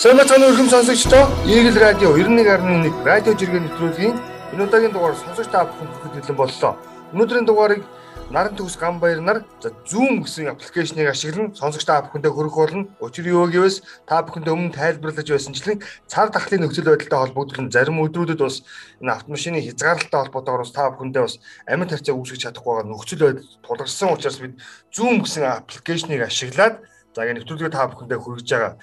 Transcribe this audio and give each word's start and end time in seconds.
Сэмэцэн 0.00 0.42
өргөм 0.46 0.68
сонсогчдоо 0.70 1.24
Eagle 1.50 1.78
Radio 1.82 2.14
91.1 2.14 3.02
радио 3.02 3.32
жиргэн 3.34 3.66
нэвтрүүлгийн 3.66 4.16
энэ 4.54 4.64
удаагийн 4.64 4.94
дугаар 4.94 5.18
сонсогч 5.18 5.50
та 5.50 5.66
бүхэнд 5.66 5.94
хүргэж 5.98 6.24
хэлэн 6.30 6.38
боллоо. 6.38 6.72
Өнөөдрийн 7.10 7.46
дугаарыг 7.50 7.82
Наран 8.30 8.54
төгс 8.54 8.78
гам 8.78 9.00
баяр 9.02 9.18
нар 9.18 9.42
Zoom 9.90 10.22
гэсэн 10.22 10.54
аппликейшнийг 10.54 11.10
ашиглан 11.10 11.50
сонсогч 11.50 11.82
та 11.82 11.98
бүхэндээ 11.98 12.30
хүргэх 12.30 12.54
болно. 12.54 12.86
Учир 13.02 13.26
юу 13.26 13.50
гэвээс 13.50 14.06
та 14.06 14.22
бүхэндээ 14.22 14.54
өмнө 14.54 14.70
тайлбарлаж 14.70 15.26
байсанчлан 15.26 15.82
цар 16.06 16.30
тахлын 16.30 16.62
нөхцөл 16.62 16.94
байдалтай 16.94 17.18
холбогдсон 17.26 17.74
зарим 17.74 17.98
өдрүүдэд 17.98 18.38
бас 18.38 18.62
энэ 19.02 19.18
автомашины 19.18 19.58
хязгаарлалтай 19.66 20.20
холбоотойгоор 20.30 20.62
бас 20.62 20.70
та 20.70 20.94
бүхэндээ 20.94 21.22
бас 21.26 21.34
амьд 21.66 21.90
харьцаа 21.90 22.14
үүсгэж 22.14 22.40
чадахгүй 22.46 22.70
байгаа 22.70 22.86
нөхцөл 22.86 23.18
байдал 23.26 23.50
тулгарсан 23.66 24.14
учраас 24.14 24.38
бид 24.38 24.54
Zoom 24.94 25.26
гэсэн 25.26 25.44
аппликейшнийг 25.50 26.22
ашиглаад 26.22 26.86
за 27.14 27.24
ингэ 27.24 27.42
нэвтрүүлгээ 27.42 27.72
та 27.72 27.90
бүхэндээ 27.90 28.18
хүргэж 28.20 28.48
байгаа. 28.50 28.74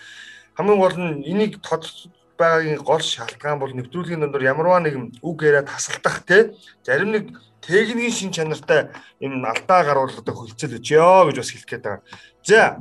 Хамгийн 0.58 0.80
гол 0.80 0.98
нь 0.98 1.24
энийг 1.24 1.54
тодорхой 1.62 2.12
байгаагийн 2.38 2.80
гол 2.86 3.02
шалтгаан 3.02 3.60
бол 3.60 3.74
нэвтрүүлгийн 3.74 4.22
дондор 4.22 4.44
ямарваа 4.44 4.80
нэгэн 4.82 5.20
үг 5.26 5.38
яриа 5.44 5.66
тасалдах 5.66 6.22
те 6.26 6.54
зарим 6.86 7.12
нэг 7.12 7.26
техникийн 7.68 8.16
шин 8.16 8.32
чанартай 8.32 8.88
юм 9.20 9.44
алдаа 9.44 9.84
гаргуулдаг 9.84 10.36
хөлцөл 10.36 10.80
өчөө 10.80 11.28
гэж 11.28 11.38
бас 11.38 11.52
хэлэх 11.52 11.68
гээд 11.68 11.84
байгаа. 11.84 12.02
За 12.48 12.80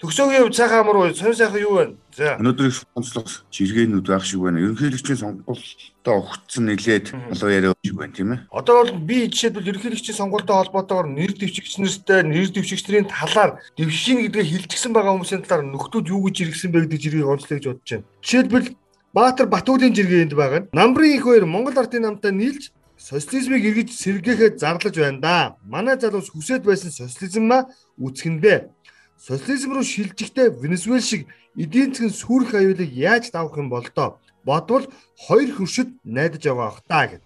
төгсөөгийн 0.00 0.48
хувьд 0.48 0.56
сайхан 0.56 0.80
амар 0.80 0.96
уу 0.96 1.12
сонь 1.12 1.36
сайхан 1.36 1.60
юу 1.60 1.76
вэ? 1.76 1.84
За 2.16 2.40
өнөөдрийн 2.40 2.72
сонцлог 2.72 3.28
жиргэнүүд 3.52 4.08
байх 4.08 4.24
шиг 4.24 4.40
байна. 4.40 4.64
Ерөнхийлөгчийн 4.64 5.20
сонгуультай 5.20 6.14
огцсон 6.16 6.64
нэлээд 6.72 7.12
болоо 7.12 7.50
яриа 7.52 7.76
шиг 7.84 7.96
байна 8.00 8.16
тийм 8.16 8.32
ээ. 8.32 8.40
Одоо 8.48 8.74
бол 8.80 8.92
би 9.04 9.28
жишээлбэл 9.28 9.68
ерөнхийлөгчийн 9.68 10.16
сонгуультай 10.16 10.56
холбоотойгоор 10.56 11.08
нэр 11.12 11.32
дэвшигчнэртэй 11.36 12.24
нэр 12.24 12.48
дэвшигчдийн 12.56 13.12
талаар 13.12 13.60
дэвшин 13.76 14.24
гэдгээ 14.24 14.48
хилжчихсэн 14.48 14.96
байгаа 14.96 15.12
хүмүүсийн 15.12 15.44
талаар 15.44 15.68
нөхдүүд 15.68 16.08
юу 16.08 16.24
гэж 16.32 16.36
иргсэн 16.48 16.72
бэ 16.72 16.88
гэдэг 16.88 17.00
жиргэг 17.04 17.28
онцлог 17.28 17.60
гэж 17.60 17.66
бодож 17.68 17.90
байна. 17.92 18.08
Жишээлбэл 18.24 18.68
Баатар 19.12 19.46
Батүлийн 19.46 19.92
жиргээ 19.92 20.24
энд 20.24 20.32
байгаа. 20.32 20.72
Намрын 20.72 21.12
их 21.12 21.28
хоёр 21.28 21.44
Монгол 21.44 21.76
ардын 21.76 22.08
намтай 22.08 22.32
нийлж 22.32 22.72
социализмыг 23.02 23.62
эргэж 23.66 23.90
сэргээхэд 23.98 24.54
зарлаж 24.62 24.94
байна 24.94 25.20
да. 25.20 25.36
Манай 25.66 25.98
залуус 25.98 26.30
хүсэж 26.30 26.62
байсан 26.62 26.90
социализмаа 26.94 27.66
үүсгэндэ. 27.98 28.70
Социализм 29.18 29.74
руу 29.74 29.82
шилжихдээ 29.82 30.54
Венесуэл 30.62 31.02
шиг 31.02 31.26
эдийн 31.58 31.90
засгийн 31.90 32.14
сүрх 32.14 32.54
аюулыг 32.54 32.92
яаж 32.94 33.30
давах 33.34 33.58
юм 33.58 33.68
бол 33.74 33.86
доо? 33.94 34.18
Бодвол 34.46 34.86
хоёр 35.18 35.50
хөршид 35.50 35.88
найдаж 36.04 36.42
байгаа 36.46 36.70
бах 36.70 36.82
та 36.86 37.06
гэв. 37.10 37.22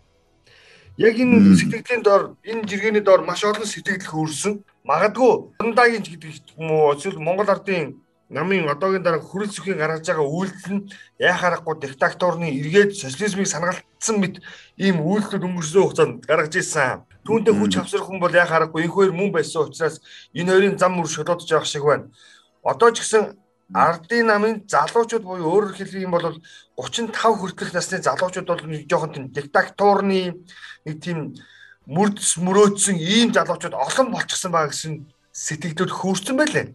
Яг 0.96 1.14
энэ 1.20 1.56
сэтгэлийн 1.60 2.02
дор 2.02 2.22
энэ 2.40 2.64
жиргэний 2.68 3.04
дор 3.04 3.20
маш 3.20 3.44
олон 3.44 3.68
сэтгэл 3.68 4.00
хөөрсөн. 4.08 4.64
Магадгүй 4.88 5.60
Дандагийн 5.60 6.02
гэдэг 6.02 6.56
юм 6.56 6.72
уу 6.72 6.96
эсвэл 6.96 7.20
Монгол 7.20 7.52
ардын 7.52 8.00
намын 8.28 8.68
одоогийн 8.68 9.04
дараа 9.04 9.20
хүрэл 9.20 9.52
зүхийн 9.52 9.78
гаргаж 9.78 10.08
байгаа 10.08 10.24
үйлдэл 10.24 10.72
нь 10.74 10.88
яа 11.20 11.36
харахгүй 11.36 11.74
диктаторны 11.78 12.48
эргээд 12.48 12.96
социализмыг 12.96 13.46
санагалцсан 14.06 14.20
мэт 14.20 14.40
ийм 14.78 15.02
үйлдэлүүд 15.02 15.44
өнгөрсөн 15.44 15.82
хугацаанд 15.82 16.26
гаргаж 16.26 16.54
ирсэн. 16.54 17.02
Түүнтэй 17.26 17.54
хүч 17.54 17.74
авсрах 17.76 18.06
хүн 18.06 18.20
бол 18.22 18.30
яа 18.32 18.46
харахгүй 18.46 18.86
энэ 18.86 18.94
хоёр 18.94 19.12
мөн 19.12 19.30
байсан 19.34 19.66
учраас 19.66 20.00
энэ 20.34 20.50
хоёрын 20.52 20.78
зам 20.78 20.94
мөр 20.94 21.08
шодоодж 21.10 21.50
явах 21.50 21.66
шиг 21.66 21.82
байна. 21.82 22.10
Одоо 22.62 22.90
ч 22.94 23.02
гэсэн 23.02 23.34
ардын 23.74 24.26
намын 24.30 24.62
залуучууд 24.70 25.24
буюу 25.26 25.50
өөрөөр 25.50 25.74
хэлэх 25.74 26.06
юм 26.06 26.14
бол 26.14 26.38
35 26.78 27.18
хүртэлх 27.18 27.74
насны 27.74 27.98
залуучууд 27.98 28.46
бол 28.46 28.62
нэг 28.70 28.86
жоохон 28.86 29.10
тийм 29.12 29.26
диктаторны 29.34 30.38
нэг 30.86 30.96
тийм 31.02 31.34
мөрдөс 31.90 32.38
мөрөөдсөн 32.38 32.94
ийм 32.94 33.34
залуучууд 33.34 33.74
олон 33.74 34.08
болчихсон 34.14 34.54
байгаа 34.54 34.70
гэсэн 34.70 34.94
сэтгэлдүүд 35.34 35.90
хөөрсөн 35.90 36.36
байлээ. 36.38 36.66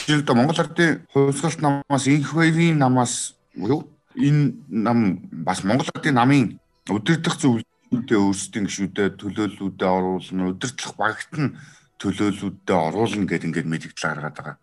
Тэр 0.00 0.24
одоо 0.24 0.34
Монгол 0.36 0.60
ардын 0.64 1.04
хувьсгалт 1.12 1.60
намаас 1.60 2.04
инх 2.08 2.32
хоёрын 2.32 2.80
намаас 2.80 3.36
юу 3.56 3.84
энэ 4.16 4.54
нам 4.68 4.98
бас 5.30 5.62
Монгол 5.64 5.90
ардын 5.94 6.16
намын 6.18 6.58
өдөрдох 6.90 7.36
зөвлөлтөд 7.38 8.10
өөрсдийн 8.10 8.66
гишүүдэд 8.66 9.20
төлөөллүүдэд 9.22 9.86
оруулна, 9.86 10.50
өдөртлөх 10.54 10.94
багт 10.98 11.32
нь 11.38 11.54
төлөөллүүдэд 12.02 12.70
оруулна 12.70 13.26
гэдэг 13.28 13.48
ингээд 13.50 13.70
мэдээлэл 13.70 14.02
гаргаад 14.02 14.36
байгаа. 14.36 14.56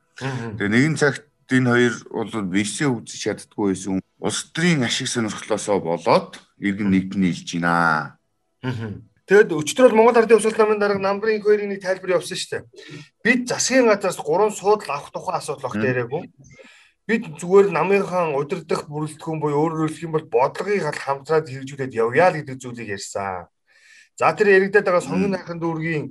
Тэгээ 0.58 0.74
нэгэн 0.74 0.96
цагт 1.00 1.24
энэ 1.47 1.69
хоёр 1.72 1.96
бол 2.12 2.52
бишээ 2.52 2.90
үзэж 2.91 3.19
чаддгүй 3.24 3.72
байсан 3.72 4.02
улс 4.19 4.40
төрийн 4.52 4.84
ашиг 4.84 5.08
сонирхлоосоо 5.08 5.79
болоод 5.79 6.41
иргэн 6.59 6.91
нэгдний 6.91 7.31
илж 7.31 7.50
байна. 7.56 8.18
Тэгэд 9.28 9.52
өчтөр 9.52 9.91
бол 9.91 10.08
Монгол 10.08 10.24
Ардын 10.24 10.40
Усал 10.40 10.56
намын 10.56 10.79
дарга 10.79 11.03
намрын 11.03 11.44
хоёрын 11.44 11.69
нэг 11.69 11.84
тайлбар 11.84 12.16
явуулсан 12.16 12.40
шүү 12.40 12.52
дээ. 12.52 12.64
Бид 13.24 13.41
засгийн 13.52 13.88
газраас 13.91 14.19
3 14.24 14.56
суудл 14.56 14.88
авах 14.88 15.12
тухай 15.12 15.35
асуудал 15.35 15.68
огт 15.68 15.84
яриаггүй. 15.84 16.24
Бид 17.07 17.23
зүгээр 17.40 17.72
намынхан 17.72 18.35
удирдах 18.35 18.84
бүрэлдэхүүн 18.91 19.40
буюу 19.40 19.63
өөрөөр 19.63 19.88
хэлэх 19.88 20.06
юм 20.06 20.13
бол 20.19 20.28
бодлогыг 20.28 20.91
хамтраад 20.91 21.47
хэрэгжүүлээд 21.47 21.95
явъя 21.95 22.28
л 22.28 22.44
гэдэг 22.44 22.59
зүйлийг 22.59 23.00
ярьсан. 23.00 23.47
За 24.19 24.35
тэр 24.35 24.59
яригдаад 24.59 24.91
байгаа 24.91 25.07
сонгон 25.07 25.31
найхан 25.31 25.56
дүүргийн 25.63 26.06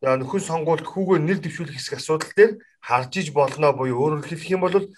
нөхөн 0.00 0.40
сонгуульд 0.40 0.88
хүүгээ 0.88 1.20
нэр 1.20 1.38
дэвшүүлэх 1.44 1.76
хэсэг 1.76 2.00
асуудал 2.00 2.32
дээр 2.32 2.52
харж 2.80 3.12
иж 3.20 3.28
болно 3.36 3.76
буюу 3.76 3.98
өөрөөр 3.98 4.24
хэлэх 4.24 4.48
юм 4.54 4.64
бол 4.64 4.88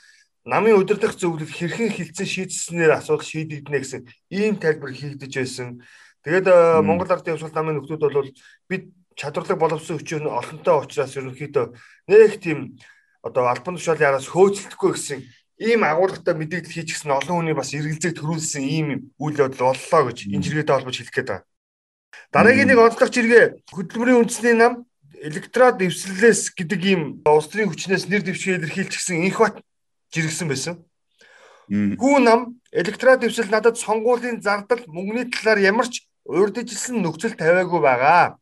намын 0.44 0.78
удирдах 0.78 1.18
зөвлөл 1.18 1.48
хэрхэн 1.48 1.98
хилцэн 1.98 2.28
шийдснээр 2.30 3.00
асуудал 3.00 3.26
шийдэгдэнэ 3.26 3.80
гэсэн 3.80 4.02
ийм 4.30 4.54
тайлбар 4.60 4.92
хийгдэж 4.92 5.32
байсан. 5.34 5.82
Тэгээд 6.20 6.46
э, 6.46 6.84
Монгол 6.84 7.08
Ардын 7.08 7.34
Явсгалт 7.34 7.56
намын 7.56 7.80
нөхдүүд 7.80 8.02
бол 8.06 8.30
бид 8.68 8.92
чадварлаг 9.16 9.58
боловсон 9.58 9.98
хүчин 9.98 10.28
олонтой 10.28 10.76
учраас 10.84 11.16
ерөнхийдөө 11.16 11.66
нэг 12.12 12.40
тийм 12.40 12.76
одоо 13.24 13.48
албан 13.48 13.76
тушаалын 13.76 14.16
араас 14.16 14.28
хөөцөлдөхгүй 14.32 14.90
гэсэн 14.96 15.20
ийм 15.60 15.84
агуулгатай 15.84 16.32
мэдээлэл 16.34 16.72
хийчихсэн 16.72 17.12
олон 17.12 17.44
хүний 17.44 17.56
бас 17.56 17.76
эргэлзээг 17.76 18.16
төрүүлсэн 18.16 18.64
ийм 18.64 18.88
үйл 19.20 19.36
явдал 19.44 19.76
боллоо 19.76 20.02
гэж 20.08 20.32
энэ 20.32 20.40
жиргээтэй 20.40 20.74
холбож 20.74 20.96
хэлэх 20.96 21.12
гээд 21.12 21.28
байна. 21.28 21.44
Дараагийн 22.32 22.68
нэг 22.72 22.80
онцлог 22.80 23.12
жиргээ 23.12 23.44
хөдөлмөрийн 23.68 24.20
үндэсний 24.24 24.56
нам 24.56 24.88
электрод 25.20 25.84
эвслэлээс 25.84 26.56
гэдэг 26.56 26.80
ийм 26.80 27.02
улс 27.28 27.52
төрийн 27.52 27.68
хүчнээс 27.68 28.08
нэр 28.08 28.24
дэвшээ 28.24 28.56
илэрхийлчихсэн 28.56 29.20
инх 29.20 29.36
бат 29.36 29.60
жиргсэн 30.16 30.48
байсан. 30.48 30.74
Хүү 31.68 32.16
нам 32.24 32.56
электрод 32.72 33.20
эвсэл 33.28 33.52
надад 33.52 33.76
сонгуулийн 33.76 34.40
зардал 34.40 34.80
мөнгөний 34.88 35.28
талаар 35.28 35.60
ямар 35.60 35.86
ч 35.92 36.08
урьдчилсан 36.24 37.04
нөхцөл 37.04 37.36
тавиагүй 37.36 37.80
байгаа. 37.84 38.40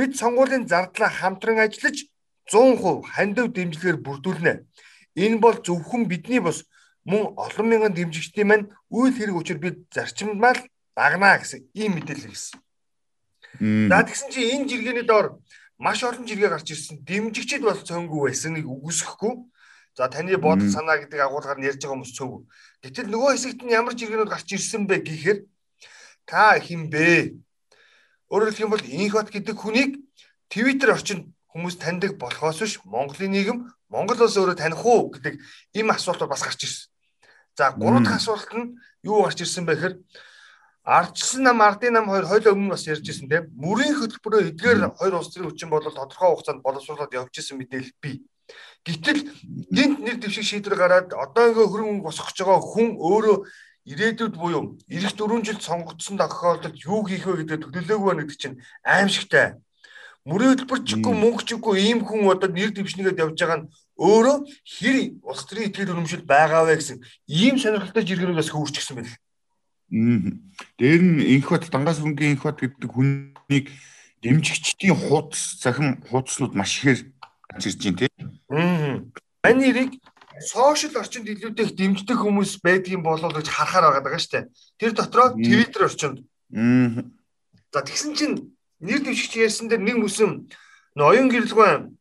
Бид 0.00 0.16
сонгуулийн 0.16 0.64
зардлаа 0.64 1.12
хамтран 1.12 1.60
ажиллаж 1.60 2.08
100% 2.48 3.04
хандив 3.04 3.52
дэмжлэгээр 3.52 3.98
бүрдүүлнэ. 4.00 4.52
Энэ 5.18 5.42
бол 5.42 5.56
зөвхөн 5.58 6.06
бидний 6.06 6.38
бос 6.38 6.62
мөн 7.02 7.34
олон 7.34 7.66
мянган 7.68 7.94
дэмжигчдийн 7.94 8.48
маань 8.48 8.70
үйл 8.92 9.14
хэрэг 9.16 9.36
учир 9.36 9.58
бид 9.58 9.90
зарчимдмал 9.90 10.58
дагнаа 10.94 11.42
гэсэн 11.42 11.66
ийм 11.74 11.98
мэдээлэл 11.98 12.30
хэлсэн. 12.30 12.60
За 13.90 14.04
тэгсэн 14.06 14.28
чинь 14.30 14.50
энэ 14.54 14.68
жиргэний 14.68 15.06
доор 15.08 15.40
маш 15.78 16.02
олон 16.04 16.26
жиргээ 16.26 16.50
гарч 16.52 16.70
ирсэн. 16.70 17.02
Дэмжигчд 17.02 17.62
бол 17.62 17.78
цөөнгүй 17.78 18.20
байсан 18.28 18.54
нэг 18.54 18.66
үгүйсэхгүй. 18.66 19.34
За 19.96 20.06
таны 20.06 20.36
бодол 20.36 20.70
санаа 20.70 20.98
гэдэг 21.02 21.18
агуулгаар 21.22 21.58
нь 21.58 21.66
ярьж 21.66 21.82
байгаа 21.82 21.96
хүмүүс 21.98 22.14
цөөнгүй. 22.18 22.42
Гэтэл 22.82 23.10
нөгөө 23.10 23.30
хэсэгт 23.34 23.62
нь 23.64 23.74
ямар 23.74 23.94
жиргэнүүд 23.98 24.30
гарч 24.30 24.48
ирсэн 24.54 24.86
бэ 24.86 25.02
гэхээр 25.02 25.38
та 26.26 26.54
хин 26.60 26.90
бэ? 26.92 27.34
Өөрөөр 28.30 28.50
хэлэх 28.52 28.64
юм 28.66 28.72
бол 28.74 28.84
инхот 28.84 29.28
гэдэг 29.32 29.56
хүнийг 29.58 29.98
Twitter 30.52 30.94
орчинд 30.94 31.32
хүмүүс 31.52 31.76
таньдаг 31.80 32.18
болохоос 32.18 32.58
биш 32.60 32.74
Монголын 32.84 33.32
нийгэм 33.32 33.58
Монгол 33.88 34.20
улс 34.22 34.36
өөрөө 34.36 34.56
таних 34.56 34.84
уу 34.84 35.10
гэдэг 35.10 35.40
ийм 35.74 35.90
асуулт 35.90 36.22
бас 36.28 36.42
гарч 36.44 36.64
ирсэн. 36.64 36.90
За 37.56 37.72
гурав 37.72 38.04
дахь 38.04 38.20
асуулт 38.20 38.50
нь 38.52 38.76
юу 39.02 39.24
гарч 39.24 39.40
ирсэн 39.40 39.64
бэ 39.64 39.74
гэхээр 39.74 39.94
Ардчсан 40.88 41.42
нам 41.42 41.60
ардын 41.60 41.92
нам 41.92 42.08
хоёр 42.08 42.24
хойлоо 42.24 42.52
өмнө 42.56 42.72
бас 42.72 42.88
ярьж 42.88 43.04
ирсэн 43.04 43.28
тийм 43.28 43.52
мөрийн 43.60 43.92
хөтөлбөрөө 43.92 44.56
эдгээр 44.56 44.96
хоёр 44.96 45.20
улс 45.20 45.28
төрийн 45.28 45.52
хүчин 45.52 45.68
бол 45.68 45.84
тодорхой 45.84 46.32
хугацаанд 46.32 46.64
боловсруулаад 46.64 47.12
явж 47.12 47.34
исэн 47.36 47.60
мэдээлэл 47.60 47.92
бий. 48.00 48.24
Гэтэл 48.88 49.20
гинт 49.68 50.00
нэр 50.00 50.16
дэвшиг 50.16 50.48
шийдвэр 50.48 50.80
гараад 50.80 51.12
одоо 51.12 51.44
ингээ 51.52 51.68
хөрөнгө 51.68 52.06
босгож 52.08 52.40
байгаа 52.40 52.60
хүн 52.64 52.96
өөрөө 52.96 53.36
ирээдүйд 53.84 54.34
буюу 54.40 54.80
эх 54.88 55.12
4 55.12 55.44
жил 55.44 55.60
сонгогдсон 55.60 56.16
тохиолдолд 56.16 56.76
юу 56.80 57.04
хийх 57.04 57.28
вэ 57.28 57.44
гэдэг 57.44 57.68
төлөвлөөгүй 57.68 58.08
байна 58.08 58.24
гэдэг 58.24 58.40
чинь 58.40 58.60
аимшигтай. 58.80 59.60
Мөрийн 60.28 60.52
хөтөлбөр 60.52 60.80
чиггүй 60.84 61.14
мөнгө 61.16 61.42
чиггүй 61.48 61.74
ийм 61.88 62.04
хүн 62.04 62.28
одоо 62.28 62.52
нэр 62.52 62.76
дэвшнэгээд 62.76 63.22
явж 63.24 63.40
байгаа 63.40 63.64
нь 63.64 63.68
өөрөө 63.96 64.36
хэр 64.44 64.96
улс 65.24 65.42
төрийн 65.48 65.72
итгэл 65.72 65.96
үнэмшил 65.96 66.28
байгаа 66.28 66.68
вэ 66.68 66.76
гэсэн 66.76 67.00
ийм 67.32 67.56
сонирхолтой 67.56 68.04
жиргэнүүд 68.04 68.36
бас 68.36 68.52
хөвөрчихсөн 68.52 68.96
байл. 69.00 69.14
Дээр 70.76 71.00
нь 71.00 71.24
инх 71.32 71.48
бат 71.48 71.72
дангаас 71.72 72.04
өнгийн 72.04 72.36
инх 72.36 72.44
бат 72.44 72.60
гэдэг 72.60 72.92
хүнийг 72.92 73.72
дэмжигчдийн 74.20 75.00
хуудас 75.00 75.64
захим 75.64 76.04
хуудаснууд 76.12 76.52
маш 76.52 76.76
ихээр 76.76 77.08
гарч 77.48 77.64
ирж 77.72 77.80
байна 77.80 77.98
тийм. 78.04 78.12
Аа. 78.52 79.00
Ань 79.48 79.60
нэрийг 79.64 79.96
сошиал 80.44 81.00
орчинд 81.00 81.32
илүүтэй 81.32 81.72
их 81.72 81.72
дэмждэг 81.72 82.20
хүмүүс 82.20 82.60
байдгийн 82.60 83.00
болов 83.00 83.32
гэж 83.32 83.48
харахаар 83.48 84.04
байгаа 84.04 84.20
шүү 84.20 84.32
дээ. 84.36 84.50
Тэр 84.76 84.92
дотроо 84.92 85.32
Twitter 85.40 85.88
орчинд. 85.88 86.20
За 87.72 87.80
тэгсэн 87.80 88.12
чинь 88.12 88.57
нэр 88.80 89.00
дэвшигч 89.02 89.36
ярьсан 89.36 89.68
дээр 89.68 89.82
нэг 89.82 89.96
мүсэм 90.02 90.48
оюун 90.98 91.28
гэрэлгүй 91.30 91.94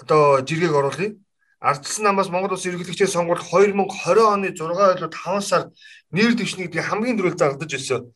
одоо 0.00 0.40
жиргэг 0.44 0.74
оруулъя. 0.74 1.16
Ардчилсан 1.60 2.04
намаас 2.04 2.28
Монгол 2.28 2.52
Улс 2.52 2.66
ерөнхийлөгчийн 2.68 3.08
сонгуульд 3.08 3.40
2020 3.40 4.20
оны 4.28 4.52
6 4.52 4.60
ойлоо 4.60 5.08
5 5.08 5.40
сард 5.40 5.72
нэр 6.12 6.36
дэвшнийг 6.36 6.76
хамгийн 6.76 7.16
түрүүл 7.16 7.40
зардаж 7.40 7.70
байсан 7.72 8.12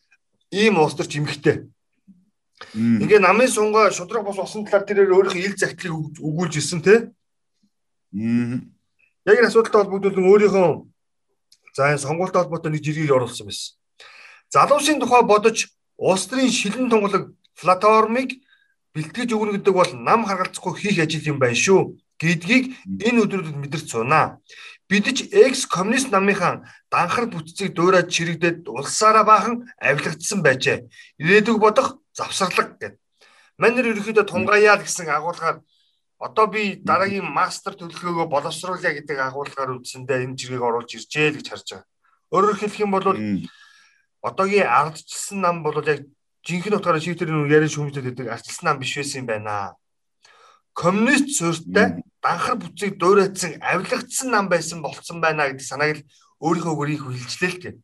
ийм 0.53 0.77
улс 0.77 0.95
төр 0.95 1.09
чимхтэй. 1.09 1.65
Ингээ 2.77 3.19
намын 3.25 3.49
сунгаа 3.49 3.91
шудраг 3.91 4.25
бос 4.25 4.37
усан 4.37 4.69
талаар 4.69 4.85
тэрээр 4.85 5.17
өөрийнхөө 5.17 5.41
ил 5.41 5.57
загтлыг 5.57 6.21
өгүүлж 6.21 6.55
ирсэн 6.61 6.81
те. 6.85 7.09
Яг 8.13 9.37
энэ 9.41 9.49
асуудалтай 9.49 9.81
холбогдуулан 9.81 10.29
өөрийнхөө 10.29 10.69
за 11.73 11.97
энэ 11.97 12.05
сонгуультай 12.05 12.45
холбоотой 12.45 12.71
нэг 12.77 12.85
жиргэг 12.85 13.17
оруулсан 13.17 13.49
байсан. 13.49 13.73
Залуусын 14.53 15.01
тухай 15.01 15.25
бодож 15.25 15.73
улс 15.97 16.29
төрийн 16.29 16.53
шилэн 16.53 16.93
тунгалаг 16.93 17.33
платформыг 17.61 18.41
бэлтгэж 18.95 19.31
өгнө 19.37 19.61
гэдэг 19.61 19.75
бол 19.75 19.93
нам 19.95 20.27
харгалзахгүй 20.27 20.75
хийх 20.81 20.99
ажил 21.05 21.31
юм 21.31 21.39
байна 21.39 21.55
шүү 21.55 21.95
гэдгийг 22.21 22.65
энэ 23.07 23.21
өдрүүдэд 23.25 23.57
мэдэрч 23.57 23.87
сунаа. 23.89 24.41
Бид 24.91 25.07
ч 25.17 25.31
экс 25.31 25.65
коммунист 25.65 26.11
намынхаа 26.13 26.67
данхар 26.91 27.31
бүтцийг 27.31 27.73
дуурайж 27.73 28.11
чирэгдээд 28.11 28.69
улсаараа 28.69 29.25
баахан 29.25 29.71
авилгагдсан 29.81 30.43
байжээ. 30.43 30.85
Ирээдүг 31.23 31.59
бодох 31.63 32.03
завсарлаг 32.13 32.77
гэд. 32.77 32.95
Манер 33.57 33.95
ерөөхдөө 33.95 34.27
тунгааяа 34.27 34.77
гэсэн 34.83 35.09
агуулгаар 35.09 35.63
одоо 36.19 36.47
би 36.53 36.77
дараагийн 36.83 37.25
мастер 37.25 37.73
төлөвлөгөөгөө 37.79 38.29
боловсруулъя 38.29 38.93
гэдэг 38.99 39.19
агуулгаар 39.31 39.81
үндсэндээ 39.81 40.29
энэ 40.29 40.37
жиргэг 40.37 40.61
оруулж 40.61 40.91
иржээ 40.93 41.29
л 41.33 41.37
гэж 41.41 41.47
харж 41.49 41.69
байгаа. 41.71 41.89
Өөрөөр 42.35 42.57
хэлэх 42.61 42.83
юм 42.85 42.93
бол 42.93 43.07
одоогийн 44.21 44.69
ардчилсан 44.69 45.39
нам 45.41 45.63
бол 45.65 45.81
яг 45.81 46.05
жинхэнэ 46.47 46.77
утгаараа 46.77 47.03
шийдвэр 47.03 47.31
нь 47.31 47.51
яриа 47.51 47.71
шүүмжлээд 47.71 48.07
байдаг 48.07 48.29
ардчилсан 48.35 48.67
нам 48.67 48.79
биш 48.81 48.97
байсан 48.97 49.21
юм 49.23 49.27
байна. 49.29 49.77
Коммунист 50.73 51.29
суурьтай 51.37 52.01
данхар 52.23 52.57
бүтцийг 52.57 52.97
дуурайцсан 52.97 53.61
авилгагдсан 53.61 54.29
нам 54.31 54.47
байсан 54.49 54.81
болцсон 54.83 55.21
байна 55.21 55.49
гэдэг 55.51 55.67
санааг 55.67 55.97
л 56.01 56.07
өөрийнхөө 56.41 56.75
гөрийг 56.77 57.03
хилжлээ 57.05 57.51
л 57.53 57.61
гэх 57.63 57.77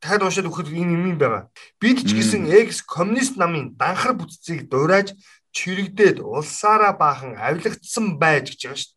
дахиад 0.00 0.24
уншаад 0.24 0.48
өгөхөд 0.48 0.72
энэ 0.72 0.96
юм 0.96 1.04
юм 1.12 1.18
байгаа. 1.20 1.52
Бид 1.76 2.00
ч 2.00 2.16
гэсэн 2.16 2.48
экс 2.48 2.80
коммунист 2.80 3.36
намын 3.36 3.76
данхар 3.76 4.16
бүтцийг 4.16 4.72
дуурайж 4.72 5.12
чирэгдээд 5.52 6.24
улсаараа 6.24 6.96
баахан 6.96 7.36
авилгагдсан 7.36 8.16
байж 8.16 8.56
гэж 8.56 8.60
байгаа 8.64 8.80
шүү 8.80 8.92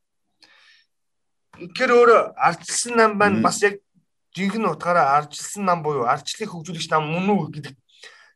дээ. 1.59 1.69
Тэгэхээр 1.75 1.91
өөр 1.91 2.09
ардчилсан 2.39 2.93
нам 2.95 3.11
байна 3.19 3.43
бас 3.43 3.59
яг 3.67 3.83
жинхэнэ 4.31 4.71
утгаараа 4.71 5.19
ардчилсан 5.19 5.63
нам 5.67 5.83
буюу 5.83 6.07
ардчлалыг 6.07 6.49
хөгжүүлэгч 6.55 6.87
нам 6.89 7.03
мөн 7.11 7.27
үү 7.35 7.47
гэдэг. 7.51 7.75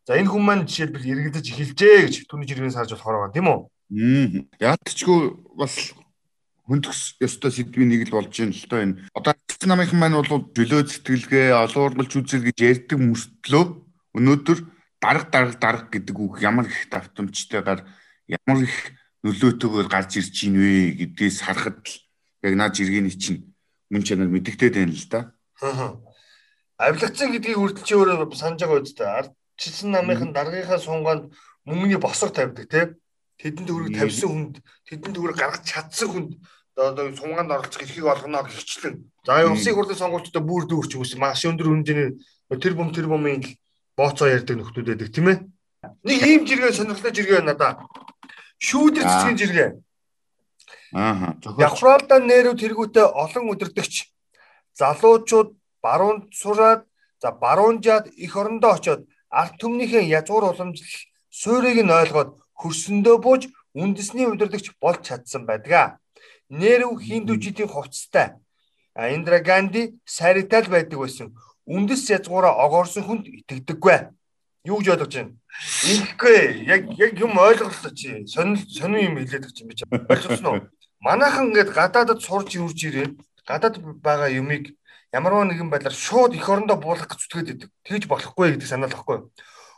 За 0.07 0.15
энэ 0.15 0.31
хүн 0.31 0.39
маань 0.39 0.63
жишээлбэл 0.63 1.03
эргэлдэж 1.03 1.45
эхэлжээ 1.51 2.07
гэж 2.07 2.15
түүний 2.31 2.47
жиргэнээс 2.47 2.79
харж 2.79 2.95
болохоор 2.95 3.27
байгаа 3.27 3.35
тийм 3.35 3.47
үү? 3.51 3.59
Аа. 3.59 4.71
Яалтчгүй 4.71 5.19
бас 5.59 5.91
хөндөхс 6.63 7.19
ёстой 7.19 7.51
сэдвийн 7.51 7.91
нэг 7.91 8.07
л 8.07 8.15
болж 8.15 8.31
байна 8.31 8.55
л 8.55 8.67
доо 8.71 8.79
энэ. 8.87 8.95
Одоо 9.11 9.35
намынхан 9.67 9.99
маань 9.99 10.15
бол 10.15 10.47
жөлөө 10.55 10.87
сэтгэлгээ 10.87 11.59
олоорлолж 11.59 12.11
үзэл 12.23 12.47
гэж 12.47 12.55
ярьдаг 12.55 12.99
мөртлөө 13.03 13.63
өнөөдөр 14.15 14.59
дарга 15.03 15.27
дарга 15.27 15.59
дарга 15.59 15.87
гэдэг 15.91 16.15
үг 16.15 16.39
ямар 16.39 16.71
их 16.71 16.87
давтамжтайгаар 16.87 17.83
ямар 18.31 18.63
их 18.63 18.75
нөлөөтэйгээр 19.27 19.87
гарч 19.91 20.23
ирж 20.23 20.31
чинь 20.31 20.55
вэ 20.55 21.03
гэдгээс 21.03 21.43
харахад 21.43 21.83
л 21.83 21.99
яг 22.47 22.53
наад 22.55 22.79
жиргэний 22.79 23.11
чинь 23.11 23.51
мөн 23.91 24.07
чанар 24.07 24.31
мэдэгдээд 24.31 24.75
байна 24.79 24.95
л 24.95 25.07
да. 25.11 25.19
Авилгацсан 26.79 27.35
гэдгийг 27.35 27.59
хүртэл 27.59 27.83
чи 27.83 27.91
өөрөө 27.99 28.31
санаж 28.31 28.63
байгаа 28.63 28.87
үстэй. 28.87 29.35
Ардчилсан 29.57 29.89
намынхан 29.89 30.33
даргийнхаа 30.37 30.77
сунгаанд 30.77 31.33
мөнгөний 31.65 31.97
босго 31.97 32.29
тавьдаг 32.29 32.69
тийм 32.69 32.93
тэдэнд 33.41 33.65
төгрөг 33.65 33.89
тавьсан 33.97 34.29
хүнд 34.29 34.55
тэдэнд 34.85 35.15
төгрөг 35.17 35.33
гаргаж 35.33 35.65
чадсан 35.65 36.09
хүнд 36.13 36.31
одоо 36.77 37.09
сумгаанд 37.17 37.49
оролцох 37.49 37.81
эрхийг 37.81 38.05
олгоно 38.05 38.45
гихчлэн. 38.45 39.01
За 39.25 39.41
улсын 39.49 39.73
хурлын 39.73 39.97
сонгуульчдад 39.97 40.45
бүр 40.45 40.69
дүүрч 40.69 40.93
хүмүүс 40.93 41.17
маш 41.17 41.41
өндөр 41.49 41.73
хэмжээний 41.73 42.09
тэр 42.61 42.73
бом 42.77 42.93
тэр 42.93 43.09
бомын 43.09 43.41
бооцоо 43.97 44.29
ярьдаг 44.29 44.61
нөхдүүд 44.61 44.89
байдаг 44.93 45.09
тийм 45.09 45.27
ээ. 45.33 45.37
Нэг 46.05 46.21
ийм 46.21 46.41
жиргээ 46.45 46.77
сонирхолтой 46.77 47.13
жиргээ 47.17 47.41
байна 47.41 47.57
да. 47.57 47.69
Шүүдэр 48.61 49.05
цэцгийн 49.09 49.37
жиргээ. 49.41 49.69
Аа. 50.93 51.33
Явралда 51.57 52.21
нэрүү 52.21 52.55
тэргүүтээ 52.61 53.05
олон 53.09 53.49
өдөрдөгч 53.57 54.05
залуучууд 54.77 55.49
баруунд 55.81 56.29
сураад 56.29 56.85
за 57.21 57.33
баруунжаад 57.33 58.13
их 58.13 58.37
орондоо 58.37 58.77
очоод 58.77 59.01
ард 59.29 59.59
түмнийхээ 59.59 60.07
язгуур 60.07 60.51
уламжлал 60.51 60.95
суурийг 61.29 61.83
нь 61.83 61.91
ойлгоод 61.91 62.39
хөрсөндөө 62.55 63.17
бууж 63.21 63.43
үндэсний 63.75 64.25
удирдагч 64.25 64.73
болж 64.81 65.01
чадсан 65.07 65.45
байдаг. 65.45 65.99
Нэрв 66.49 66.97
хиндүүчдийн 67.03 67.69
хувцастай. 67.69 68.39
Индра 68.95 69.39
Ганди 69.39 69.99
саритал 70.05 70.65
байдаг 70.65 70.99
байсан. 70.99 71.35
Үндэс 71.67 72.09
язгуураа 72.09 72.55
огоорсон 72.65 73.03
хүнд 73.03 73.25
итгэдэггүй. 73.27 74.15
Юу 74.65 74.79
гэж 74.79 74.87
ойлгож 74.95 75.13
байна? 75.13 75.35
Ингэхгүй 75.91 76.39
яг 76.65 76.83
яг 76.97 77.11
юм 77.19 77.37
ойлголоо 77.37 77.91
чи. 77.93 78.25
Сонир 78.25 78.63
сонир 78.65 79.11
юм 79.11 79.19
хэлээд 79.19 79.43
байгаа 79.43 79.61
юм 79.61 79.67
би 79.67 79.75
чи. 79.75 79.85
Ойлгосноо. 79.85 80.55
Манайхан 81.05 81.51
ингээд 81.51 81.75
гадаадд 81.75 82.23
сурж 82.23 82.55
юурж 82.55 82.79
ирээд 82.87 83.13
гадаад 83.45 83.75
байгаа 84.01 84.31
юмыг 84.31 84.73
ямарваа 85.13 85.45
нэгэн 85.47 85.69
байдлаар 85.71 85.95
шууд 85.95 86.35
эх 86.35 86.47
орондоо 86.49 86.77
буулгах 86.77 87.07
гэж 87.07 87.19
зүтгээд 87.23 87.51
идэг. 87.53 87.69
Тэгж 87.87 88.03
болохгүй 88.07 88.57
гэдэг 88.59 88.67
санаа 88.67 88.89
л 88.91 88.97
баггүй. 88.97 89.17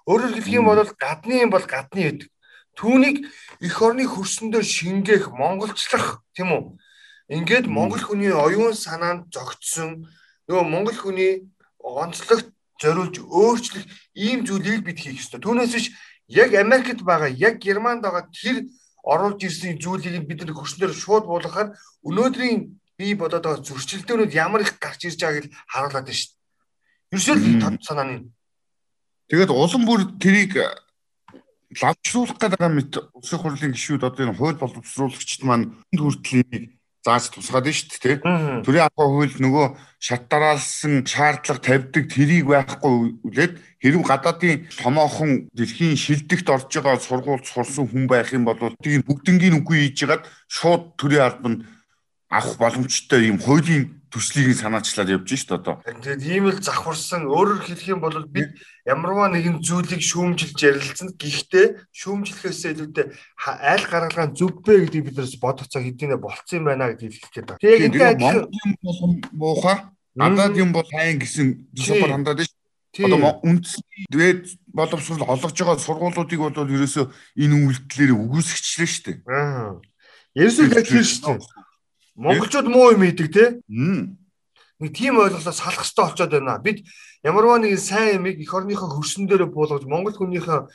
Өөрөөр 0.10 0.34
хэлэх 0.34 0.58
юм 0.58 0.66
бол 0.66 0.82
гадны 0.98 1.36
юм 1.46 1.52
бол 1.54 1.66
гадны 1.66 2.02
байдаг. 2.02 2.30
Түүнийг 2.74 3.18
эх 3.62 3.76
орны 3.82 4.08
хөрсөндөө 4.08 4.64
шингээх, 4.64 5.30
монголчлах 5.36 6.24
тийм 6.34 6.50
үү? 6.56 6.64
Ингээд 7.30 7.68
монгол 7.70 8.02
хүний 8.02 8.34
оюун 8.34 8.74
санаанд 8.74 9.30
зогтсон 9.30 10.10
нөгөө 10.50 10.66
монгол 10.66 10.98
хүний 10.98 11.46
онцлогт 11.78 12.50
зориулж 12.82 13.22
өөрчлөх 13.22 13.86
ийм 14.16 14.48
зүйлийг 14.48 14.82
бид 14.82 14.98
хийх 14.98 15.22
ёстой. 15.22 15.44
Түүнээс 15.44 15.74
биш 15.76 15.88
яг 16.26 16.56
Америкт 16.56 17.04
байгаа, 17.06 17.30
яг 17.30 17.62
Германд 17.62 18.02
байгаа 18.02 18.26
тэр 18.34 18.66
оруулж 19.04 19.44
ирсэн 19.44 19.78
зүйлийг 19.78 20.26
бид 20.26 20.42
нар 20.42 20.56
хөрснөөр 20.56 20.94
шууд 20.96 21.26
буулгахаар 21.28 21.76
өнөөдрийн 22.08 22.80
бий 23.00 23.16
бодоод 23.16 23.48
байгаа 23.48 23.64
зөрчилдөөнүүд 23.64 24.36
ямар 24.36 24.68
их 24.68 24.76
гарч 24.76 25.08
ирж 25.08 25.24
байгааг 25.24 25.48
харуулад 25.72 26.04
байна 26.04 26.20
шүү 26.20 26.36
дээ. 26.36 27.16
Ерөөсөө 27.16 27.36
л 27.40 27.88
санааны. 27.88 28.28
Тэгээд 29.32 29.56
улам 29.56 29.84
бүр 29.88 30.02
тэрийг 30.20 30.60
лавчруулах 31.80 32.36
гэдэг 32.36 32.60
мэт 32.60 32.94
улсын 33.16 33.40
хурлын 33.40 33.72
гишүүд 33.72 34.04
одоо 34.04 34.26
энэ 34.28 34.36
хууль 34.36 34.60
боловсруулагчд 34.60 35.42
маань 35.48 35.80
хүртэл 35.96 36.44
энийг 36.44 36.66
зааж 37.06 37.32
тусгаад 37.32 37.64
байна 37.64 37.78
шүү 37.80 38.02
дээ. 38.04 38.18
Төрийн 38.68 38.86
ахуй 38.90 39.08
хууль 39.08 39.38
нөгөө 39.40 39.66
шат 40.04 40.28
дараалсан 40.28 41.08
шаардлага 41.08 41.64
тавьдаг 41.64 42.04
тэрийг 42.12 42.52
байхгүй 42.52 43.22
үлээд 43.24 43.54
хэрв 43.80 44.02
гадаадын 44.04 44.68
томоохон 44.76 45.48
дэлхийн 45.56 45.96
шилдэгт 45.96 46.50
орж 46.52 46.68
байгаа 46.68 47.00
сургуульд 47.00 47.46
сурсан 47.48 47.88
хүн 47.88 48.12
байх 48.12 48.34
юм 48.36 48.44
бол 48.44 48.60
тийм 48.84 49.06
бүгднгийн 49.08 49.64
үгүй 49.64 49.88
хийж 49.88 50.04
ягаад 50.04 50.28
шууд 50.52 51.00
төрийн 51.00 51.24
албанд 51.24 51.60
авах 52.30 52.58
боломжтой 52.58 53.28
юм 53.28 53.42
хуулийн 53.42 54.00
төслийг 54.14 54.54
санаачлаад 54.58 55.10
явж 55.10 55.30
шít 55.30 55.52
одоо. 55.54 55.82
Тэгээд 55.86 56.22
ийм 56.26 56.46
л 56.50 56.62
завхарсан 56.62 57.30
өөрөөр 57.30 57.62
хэлэх 57.66 57.94
юм 57.94 58.02
бол 58.02 58.18
бид 58.26 58.54
ямарваа 58.86 59.30
нэгэн 59.34 59.62
зүйлийг 59.62 60.02
шүүмжилж 60.02 60.58
ярилцсан. 60.58 61.14
Гэхдээ 61.14 61.90
шүүмжлэхээс 61.94 62.74
илүүтэй 62.74 63.06
айл 63.46 63.86
гаргалгаан 63.86 64.34
зөв 64.34 64.62
бэ 64.66 64.90
гэдгийг 64.90 65.14
бид 65.14 65.18
нэрс 65.18 65.38
бодоцоо 65.38 65.82
хэдийнэ 65.82 66.18
болцсон 66.18 66.62
юм 66.62 66.66
байна 66.70 66.90
гэдгийг 66.94 67.18
хэлэх 67.18 67.34
гээд 67.34 67.48
байна. 67.50 67.62
Тэгээд 67.62 67.94
энэ 67.98 68.78
болгон 68.82 69.14
муухай 69.34 69.78
надад 70.18 70.58
юм 70.58 70.74
бол 70.74 70.90
хайн 70.90 71.22
гэсэн 71.22 71.70
зөвхөн 71.78 72.14
хандаад 72.14 72.46
шүү. 72.46 73.06
Одоо 73.06 73.38
үндэсний 73.46 74.10
дээд 74.10 74.58
боловсрол 74.74 75.22
олгож 75.30 75.54
байгаа 75.54 75.78
сургуулиудыг 75.78 76.42
бол 76.42 76.74
ерөөсөө 76.74 77.06
энэ 77.38 77.56
үйлдэлээр 77.62 78.12
үгүйсгчлээ 78.18 78.90
шүү 78.90 79.04
дээ. 79.06 79.18
Аа. 79.30 79.78
Ерөөсөө 80.34 80.66
тийм 80.82 81.06
шүү 81.06 81.38
дээ. 81.38 81.69
Монголчууд 82.20 82.68
муу 82.68 82.92
юм 82.92 83.08
идэг 83.08 83.32
те. 83.32 83.46
Нэг 84.80 84.92
тийм 84.92 85.20
ойлголоо 85.24 85.56
салах 85.56 85.80
хэрэгтэй 85.80 86.04
болчиход 86.04 86.32
байна. 86.36 86.60
Бид 86.60 86.84
ямарваа 87.24 87.64
нэгэн 87.64 87.80
сайн 87.80 88.20
юмыг 88.20 88.44
эх 88.44 88.52
орныхоо 88.52 88.92
хөрсөн 88.92 89.24
дээр 89.28 89.48
буулгаж 89.48 89.88
Монгол 89.88 90.16
хүнийхээ 90.20 90.68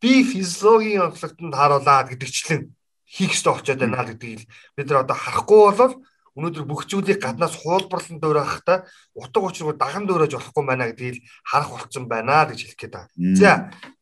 бие 0.00 0.24
физиологийн 0.24 1.08
онцлогтод 1.08 1.56
харуулад 1.56 2.12
гэдэгчлэн 2.12 2.72
хийх 3.08 3.32
хэрэгтэй 3.32 3.52
болчиход 3.52 3.80
байна 3.80 4.04
гэдгийг 4.04 4.44
бид 4.76 4.86
нар 4.88 5.04
одоо 5.04 5.16
харахгүй 5.16 5.60
болол 5.72 5.94
өнөөдөр 6.36 6.64
бүх 6.64 6.86
зүйлийг 6.86 7.18
гаднаас 7.20 7.58
хуулбарлан 7.58 8.22
дөөрөхтэй 8.22 8.78
утга 9.18 9.40
учиргүй 9.44 9.74
даган 9.76 10.06
дөөрөж 10.06 10.32
болохгүй 10.38 10.64
байна 10.64 10.88
гэдгийг 10.88 11.26
харах 11.42 11.70
болцсон 11.74 12.06
байна 12.06 12.46
гэж 12.46 12.60
хэлэх 12.64 12.78
гээд 12.78 12.94
байна. 12.94 13.10
За 13.34 13.50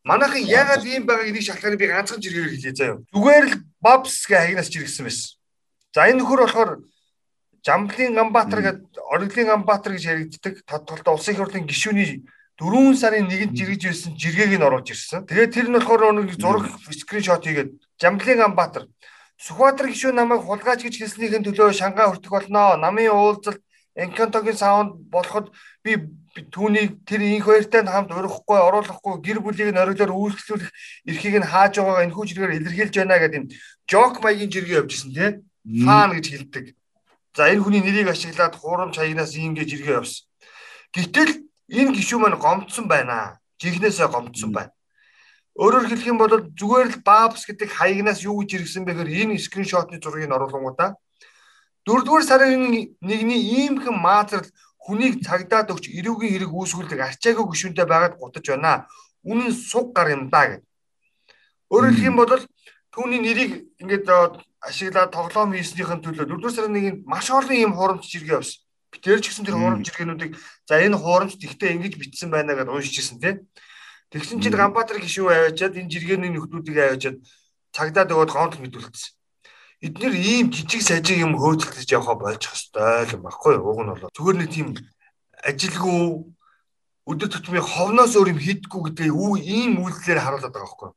манайхан 0.05 0.45
ягаад 0.45 0.85
ийм 0.85 1.03
байгааг 1.09 1.31
энийг 1.33 1.43
шалтгааны 1.43 1.75
би 1.81 1.89
ганцхан 1.89 2.21
жиргээр 2.21 2.53
хэлье 2.53 2.73
заяа. 2.77 3.01
Зүгээр 3.11 3.45
л 3.49 3.55
Бобс 3.81 4.29
гэх 4.29 4.37
хаягнаас 4.37 4.69
жиргсэн 4.69 5.09
байсан. 5.09 5.38
За 5.93 6.09
энэ 6.09 6.21
нөхөр 6.21 6.41
болохоор 6.45 6.71
Жамблын 7.65 8.15
Ганбаатар 8.15 8.61
гэдэг 8.61 8.99
Ориглын 9.11 9.47
Ганбаатар 9.51 9.93
гэж 9.93 10.05
яригддаг 10.05 10.55
тодтолтой 10.63 11.13
улсын 11.13 11.33
их 11.33 11.39
хурлын 11.41 11.67
гишүүний 11.67 12.23
4 12.59 12.95
сарын 12.95 13.27
1-нд 13.27 13.55
жиргэж 13.57 13.81
байсан 13.87 14.13
жиргээг 14.15 14.59
нь 14.59 14.67
оруулж 14.67 14.91
ирсэн. 14.91 15.27
Тэгээд 15.27 15.53
тэр 15.53 15.67
нь 15.67 15.75
болохоор 15.75 16.13
нэг 16.15 16.35
зураг 16.39 16.67
скриншот 16.91 17.43
хийгээд 17.43 17.75
Жамблын 17.99 18.39
Ганбаатар 18.43 18.85
Сүхбаатар 19.39 19.87
гишүүн 19.87 20.19
намайг 20.19 20.43
хулгайч 20.43 20.83
гэж 20.83 20.95
хэлснийхэн 20.99 21.47
төлөө 21.47 21.71
шангаа 21.71 22.11
хүртэх 22.11 22.27
болно. 22.27 22.75
Намын 22.75 23.07
уулзалт 23.07 23.63
Энкантогийн 23.95 24.59
саунд 24.59 24.99
болоход 25.07 25.55
би 25.79 25.95
түүнийг 26.51 27.07
тэр 27.07 27.23
инх 27.23 27.47
хоёртай 27.47 27.87
хамт 27.87 28.11
урахгүй, 28.11 28.59
оруулахгүй, 28.59 29.15
гэр 29.23 29.39
бүлийг 29.39 29.71
нь 29.71 29.79
ориглоор 29.79 30.11
үйлчлүүлэх 30.11 30.69
эрхийг 31.07 31.39
нь 31.39 31.47
хааж 31.47 31.79
байгаагаа 31.79 32.03
энэхүү 32.03 32.25
жиргээр 32.27 32.57
илэрхийлж 32.59 32.95
байна 32.99 33.19
гэдэг 33.19 33.39
юм. 33.39 33.47
Жок 33.87 34.19
маягийн 34.19 34.51
жиргээ 34.51 34.79
явжсэн 34.83 35.11
тий. 35.15 35.31
Фан 35.65 36.15
гэж 36.15 36.25
хэлдэг. 36.29 36.65
За 37.35 37.49
энэ 37.51 37.63
хүний 37.63 37.81
нэрийг 37.83 38.09
ашиглаад 38.09 38.55
хуурамч 38.55 38.95
хаягнаас 38.97 39.35
ингэж 39.35 39.67
жиргээ 39.69 39.99
явсан. 39.99 40.25
Гэтэл 40.95 41.31
энэ 41.69 41.93
гişүү 41.95 42.19
маань 42.19 42.39
гомдсон 42.39 42.85
байна. 42.87 43.39
Жигнэсээ 43.61 44.07
гомдсон 44.07 44.51
байна. 44.55 44.73
Өөрөөр 45.59 45.91
хэлэх 45.91 46.07
юм 46.07 46.17
бол 46.17 46.31
зүгээр 46.31 46.87
л 46.95 47.03
Babs 47.03 47.43
гэдэг 47.43 47.69
хаягнаас 47.69 48.23
юу 48.23 48.39
гэж 48.41 48.63
иргсэн 48.63 48.87
бэхээр 48.87 49.09
энэ 49.27 49.35
скриншотны 49.37 49.99
зургийг 49.99 50.31
оруулангуудаа 50.31 50.95
дөрөвдүгээр 51.89 52.25
сарын 52.29 52.63
нэгний 53.01 53.41
иймхэн 53.65 53.97
материал 53.97 54.45
хүнийг 54.77 55.25
цагдаад 55.25 55.73
өгч 55.73 55.89
эрүүгийн 55.97 56.33
хэрэг 56.37 56.51
үүсгүүлдэг 56.53 56.99
арчаагүй 57.01 57.45
гүшүүнтэй 57.49 57.87
байгаад 57.89 58.15
гутаж 58.21 58.45
байна. 58.45 58.85
Үнэн 59.25 59.51
суг 59.51 59.89
гар 59.97 60.13
юм 60.13 60.29
да 60.29 60.41
гэд. 60.47 60.63
Өөрөөр 61.73 61.93
хэлэх 61.97 62.09
юм 62.13 62.17
бол 62.21 62.33
түүний 62.93 63.19
нэрийг 63.25 63.51
ингээд 63.81 64.05
ашиглаад 64.63 65.11
тоглоом 65.15 65.55
хийснийхэн 65.55 66.03
төлөө 66.03 66.25
дөрөвдүгээр 66.27 66.55
сарын 66.55 66.73
нэгэнд 66.75 66.99
маш 67.07 67.31
олон 67.31 67.55
ийм 67.55 67.71
хуурамч 67.73 68.03
жиргээ 68.11 68.39
явсан. 68.39 68.59
Би 68.91 68.97
тэр 68.99 69.19
ч 69.23 69.31
гэсэн 69.31 69.45
тэр 69.47 69.55
хуурамч 69.55 69.87
жиргээнүүдийг 69.87 70.33
за 70.67 70.73
энэ 70.83 70.99
хуурамч 70.99 71.39
тэгтээ 71.39 71.79
ингэж 71.79 71.93
битсэн 71.95 72.29
байна 72.33 72.57
гэдээ 72.57 72.75
уншижсэн 72.75 73.17
тийм. 73.23 73.47
Тэгсэн 74.11 74.41
чинь 74.41 74.57
Ганбаатар 74.57 74.99
гişүү 74.99 75.27
аваачаад 75.29 75.79
энэ 75.79 75.91
жиргээний 75.93 76.31
нөхдүүдийг 76.33 76.77
аваачаад 76.81 77.17
цагдаад 77.71 78.09
өгөөд 78.11 78.31
гомдол 78.33 78.63
мэдүүлсэн. 78.65 79.13
Эднэр 79.79 80.13
ийм 80.17 80.51
жижиг 80.51 80.83
сажиг 80.83 81.23
юм 81.23 81.39
хөөцөлдөж 81.39 81.87
явахаа 81.87 82.17
болж 82.19 82.43
хэвээр 82.43 83.15
юм 83.15 83.23
баггүй? 83.23 83.55
Уг 83.63 83.79
нь 83.79 83.91
бол 83.95 84.11
зүгээр 84.11 84.37
нэг 84.43 84.49
тийм 84.51 84.67
ажилгүй 85.39 85.99
өдөр 87.07 87.29
тутмын 87.31 87.63
ховноос 87.63 88.13
өөр 88.17 88.33
юм 88.35 88.41
хийдгүү 88.43 88.81
гэдэг 88.91 89.07
ийм 89.39 89.79
үйлдэлээр 89.79 90.19
харуулдаг 90.19 90.51
байгаа 90.51 90.67
байхгүй? 90.67 90.91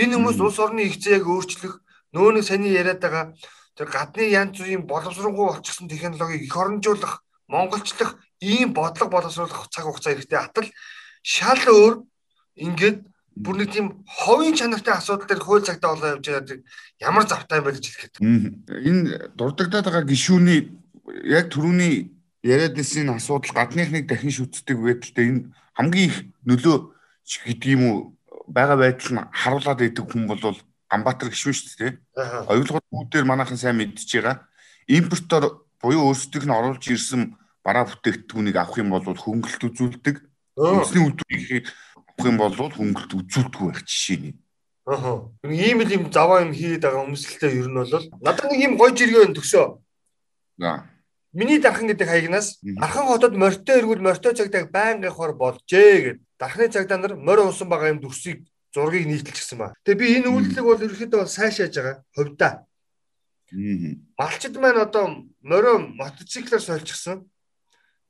Энэ 0.00 0.14
хүмүүс 0.16 0.38
улс 0.40 0.58
орны 0.64 0.88
ихцээг 0.88 1.28
өөрчлөх 1.28 1.74
нөө 2.16 2.40
нэг 2.40 2.44
саний 2.48 2.72
яриад 2.72 3.00
байгаа 3.04 3.36
тэр 3.76 3.88
гадны 3.92 4.24
янз 4.32 4.56
бүрийн 4.56 4.88
боловсронгуй 4.88 5.46
болчихсон 5.52 5.88
технологиг 5.88 6.42
их 6.42 6.56
оронжуулах, 6.56 7.22
монголчлох 7.48 8.16
ийм 8.40 8.72
бодлого 8.72 9.10
боловсруулах 9.10 9.68
цаг 9.68 9.84
хугацаа 9.84 10.16
хэрэгтэй 10.16 10.40
атал 10.40 10.68
шал 11.22 11.60
өөр 11.68 11.94
ингээд 12.56 13.04
бүр 13.36 13.56
нэг 13.60 13.70
тийм 13.72 14.04
ховын 14.08 14.56
чанартай 14.56 14.96
асуудал 14.96 15.28
дээр 15.28 15.44
хууль 15.44 15.64
цагтаа 15.64 15.92
болоо 15.92 16.16
явж 16.16 16.24
байгаа 16.24 16.56
ямар 17.04 17.28
завтай 17.28 17.60
юм 17.60 17.64
бэ 17.68 17.76
гэж 17.76 17.84
хэлэхэд. 17.84 18.14
Энэ 18.88 19.36
дурддагдаад 19.36 19.84
байгаа 19.84 20.04
гişүүний 20.08 20.60
яг 21.28 21.52
түрүүний 21.52 22.16
яриад 22.40 22.80
ирсэн 22.80 23.12
асуудал 23.12 23.52
гадныхныг 23.52 24.08
дахин 24.08 24.32
шүтдэг 24.32 24.80
байдалтай 24.80 25.24
энэ 25.28 25.52
хамгийн 25.76 26.08
их 26.08 26.16
нөлөө 26.48 26.76
гэдэг 27.44 27.70
юм 27.76 27.82
уу 27.84 27.96
байгаа 28.48 28.76
байдал 28.80 29.12
нь 29.12 29.28
харуулад 29.36 29.80
идэг 29.84 30.06
хүн 30.08 30.24
бол 30.30 30.56
Ганбаатар 30.96 31.28
гişүүн 31.28 31.52
шүү 31.52 31.76
дээ. 31.76 31.92
Оюулгууд 32.48 32.86
бүгдээр 32.88 33.28
манайхан 33.28 33.60
сайн 33.60 33.76
мэдж 33.76 34.08
байгаа. 34.08 34.48
Импортоор 34.88 35.68
буюу 35.76 36.08
өөрсдийнх 36.08 36.48
нь 36.48 36.56
оруулж 36.56 36.84
ирсэн 36.88 37.36
бараа 37.60 37.84
бүтээгдэхүүнийг 37.84 38.56
авах 38.56 38.80
юм 38.80 38.96
бол 38.96 39.04
хөнгөлөлт 39.04 39.68
үзүүлдэг. 39.68 40.16
Үндэсний 40.56 41.02
үйлдвэрийг 41.04 41.66
авах 41.68 42.24
юм 42.24 42.36
бол 42.40 42.54
хөнгөлт 42.56 43.12
үзүүлдэггүй 43.12 43.66
байх 43.68 43.84
жишээ 43.84 44.18
нь. 44.24 44.38
Аа. 44.88 45.28
Ийм 45.44 45.84
л 45.84 45.92
юм 45.92 46.04
заваа 46.08 46.46
юм 46.46 46.56
хийгээд 46.56 46.86
байгаа 46.86 47.04
хүмүүсэлтэй 47.04 47.52
ер 47.60 47.68
нь 47.68 47.76
бол 47.76 47.92
надад 48.22 48.46
нэг 48.48 48.60
юм 48.64 48.74
гоё 48.80 48.94
жиргээ 48.94 49.34
төгсөө. 49.36 49.66
Аа. 50.62 50.86
Миний 51.36 51.60
дархан 51.60 51.90
гэдэг 51.90 52.08
хаягнаас 52.08 52.62
Архан 52.80 53.04
хотод 53.10 53.34
морьтой 53.36 53.82
эргүүл 53.82 54.00
морьтой 54.00 54.32
цагдаа 54.32 54.64
байнга 54.70 55.12
явахаар 55.12 55.34
болжээ 55.36 55.92
гэд. 56.00 56.18
Дархны 56.38 56.70
цагдаа 56.72 56.96
нар 56.96 57.18
морь 57.18 57.44
унсан 57.44 57.68
байгаа 57.68 57.92
юм 57.92 58.00
дүрсийг 58.00 58.46
зургийг 58.76 59.08
нийтэлчихсэн 59.08 59.56
ба. 59.56 59.72
Тэгээ 59.88 60.00
би 60.00 60.06
энэ 60.20 60.28
үйлдэлийг 60.28 60.66
бол 60.68 60.84
ерөөхдөө 60.84 61.24
сайшааж 61.24 61.72
байгаа 61.72 61.96
хувьдаа. 62.12 62.52
Малчид 64.20 64.54
маань 64.60 64.84
одоо 64.84 65.24
морио 65.40 65.80
мотоциклаар 65.80 66.60
сольчихсон. 66.60 67.24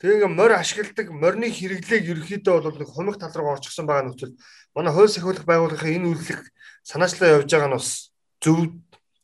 Тэгээ 0.03 0.27
ингээ 0.27 0.33
морь 0.35 0.59
ашигладаг 0.59 1.07
морины 1.15 1.47
хэрэглээг 1.55 2.05
ерөөхдөө 2.11 2.57
бол 2.67 2.79
нэг 2.83 2.91
хумиг 2.91 3.17
тал 3.23 3.33
руу 3.39 3.55
орчихсон 3.55 3.87
байгаа 3.87 4.11
нөхцөл 4.11 4.35
манай 4.75 4.93
хууль 4.93 5.13
сахиулах 5.13 5.47
байгууллагын 5.47 6.03
энэ 6.03 6.09
үйлчлэг 6.11 6.43
санаачлаа 6.83 7.41
явж 7.41 7.49
байгаа 7.49 7.71
нь 7.71 7.77
бас 7.79 8.11
зөв. 8.43 8.75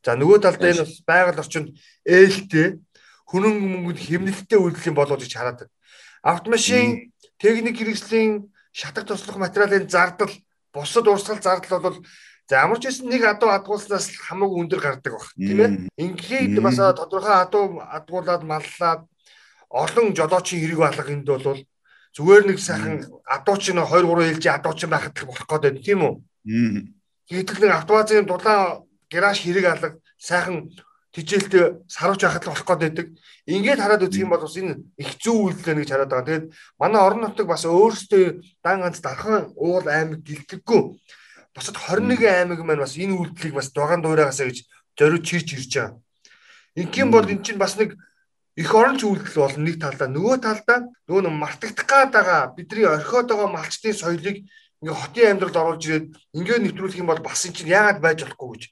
За 0.06 0.14
нөгөө 0.14 0.38
талд 0.40 0.62
энэ 0.62 0.86
бас 0.86 0.94
байгаль 1.02 1.42
орчинд 1.42 1.68
ээлтэй 2.06 2.80
хүнэн 3.28 3.54
мөнгөнд 3.58 4.00
хэмнэлттэй 4.00 4.58
үйлдэл 4.62 4.88
юм 4.92 4.96
болоо 4.96 5.16
гэж 5.18 5.32
хараад. 5.34 5.60
Автомашин 6.22 7.12
техник 7.40 7.76
хэрэгслийн 7.76 8.52
шатах 8.72 9.04
туслах 9.04 9.36
материалын 9.36 9.88
зардал 9.88 10.32
бусад 10.72 11.06
урсгал 11.08 11.40
зардал 11.42 11.80
бол 11.80 11.96
за 12.48 12.56
ямар 12.64 12.78
ч 12.80 12.88
байсан 12.88 13.08
нэг 13.08 13.22
адуу 13.24 13.50
адгуулснаас 13.52 14.12
хамаагүй 14.28 14.58
өндөр 14.64 14.80
гардаг 14.80 15.12
баг 15.12 15.26
тийм 15.36 15.60
ээ. 15.60 15.70
Ингээд 15.96 16.58
бас 16.60 16.76
тодорхой 16.76 17.36
адуу 17.44 17.80
адгуулад 17.80 18.42
маллаад 18.42 19.06
олон 19.70 20.12
жолоочийн 20.12 20.60
хэрэг 20.60 20.80
алга 20.80 21.12
энд 21.12 21.28
бол 21.28 21.64
зүгээр 22.12 22.44
нэг 22.44 22.58
сайхан 22.60 23.08
адууч 23.24 23.72
нь 23.72 23.80
2 23.80 23.88
3 23.88 24.36
ээлж 24.36 24.44
адууч 24.52 24.80
байхад 24.84 25.16
л 25.16 25.28
болох 25.32 25.48
гээд 25.48 25.64
байна 25.64 25.80
тийм 25.80 26.00
үү? 26.04 26.14
Гэтэл 27.32 27.60
нэг 27.64 27.72
автовазын 27.72 28.28
дулаан 28.28 28.84
гараж 29.08 29.38
хэрэг 29.40 29.64
алга 29.64 29.88
сайхан 30.20 30.68
тижээлтэй 31.12 31.84
сарвч 31.88 32.24
байхад 32.24 32.44
л 32.44 32.50
болох 32.56 32.66
гээд 32.66 32.82
байдаг. 32.82 33.06
Ингээд 33.44 33.80
хараад 33.84 34.04
үзэх 34.08 34.24
юм 34.24 34.32
бол 34.32 34.40
бас 34.40 34.56
энэ 34.56 34.80
их 34.96 35.10
зүү 35.20 35.36
үйлдэл 35.52 35.84
гэж 35.84 35.90
хараад 35.92 36.10
байгаа. 36.12 36.28
Тэгээд 36.28 36.46
манай 36.80 37.00
орон 37.04 37.20
нутаг 37.28 37.46
бас 37.46 37.64
өөрсдөө 37.68 38.24
дан 38.64 38.80
ганц 38.80 38.98
дархан 39.04 39.52
уул 39.60 39.84
аймаг 39.84 40.24
гэлтэггүй. 40.24 40.80
Босод 41.52 41.76
21 41.76 42.24
аймаг 42.24 42.60
маань 42.64 42.80
бас 42.80 42.96
энэ 42.96 43.12
үйлдэлийг 43.12 43.54
бас 43.60 43.68
дугаан 43.76 44.00
дуурайгаасаа 44.00 44.48
гэж 44.48 44.64
зориуд 44.96 45.24
чирч 45.28 45.52
ирж 45.52 45.72
байгаа. 45.76 46.00
Ингийн 46.80 47.10
бол 47.12 47.28
эн 47.28 47.44
чинь 47.44 47.60
бас 47.60 47.76
нэг 47.76 47.92
их 48.56 48.72
оронч 48.72 49.04
үйлдэл 49.04 49.36
бол 49.36 49.56
нэг 49.60 49.76
талдаа 49.80 50.08
нөгөө 50.08 50.36
талдаа 50.40 50.88
нөгөө 51.08 51.28
мартагдах 51.28 51.88
гад 51.88 52.10
байгаа 52.12 52.56
бидний 52.56 52.88
орхиод 52.88 53.28
байгаа 53.28 53.48
малчтын 53.52 53.92
соёлыг 53.92 54.48
ингээ 54.80 54.96
хотын 54.96 55.30
амьдралд 55.36 55.56
оруулж 55.56 55.84
ирээд 55.88 56.06
ингээ 56.36 56.58
нэвтрүүлэх 56.72 57.00
юм 57.00 57.08
бол 57.12 57.20
бас 57.20 57.44
энэ 57.44 57.56
чинь 57.56 57.72
яагаад 57.72 58.00
байж 58.00 58.18
болохгүй 58.24 58.48
гэж. 58.52 58.62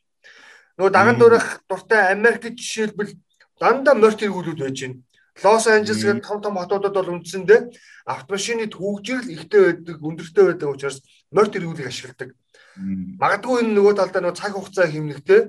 Нөгөө 0.80 0.96
даган 0.96 1.18
дуурайх 1.20 1.60
дуртай 1.68 2.08
Америкт 2.16 2.56
жишээлбэл 2.56 3.12
дандаа 3.60 3.92
морт 3.92 4.24
эргүүлүүд 4.24 4.64
байж 4.64 4.80
байна. 4.80 4.96
Лос 5.44 5.66
Анжелес 5.68 6.00
гэх 6.00 6.24
том 6.24 6.40
том 6.40 6.56
хотуудад 6.56 6.96
бол 6.96 7.20
үндсэндээ 7.20 7.60
автомашины 8.08 8.64
төвөгжрөл 8.72 9.28
ихтэй 9.28 9.60
байдаг, 9.76 10.00
өндөртэй 10.00 10.44
байдаг 10.48 10.68
учраас 10.72 11.04
морт 11.36 11.52
эргүүлийг 11.52 11.84
ашигладаг. 11.84 12.32
Магадгүй 12.80 13.60
энэ 13.60 13.76
нөгөө 13.76 13.94
талдаа 14.00 14.24
нөгөө 14.24 14.40
цаг 14.40 14.52
хугацаа 14.56 14.88
хэмнэгтэй 14.88 15.40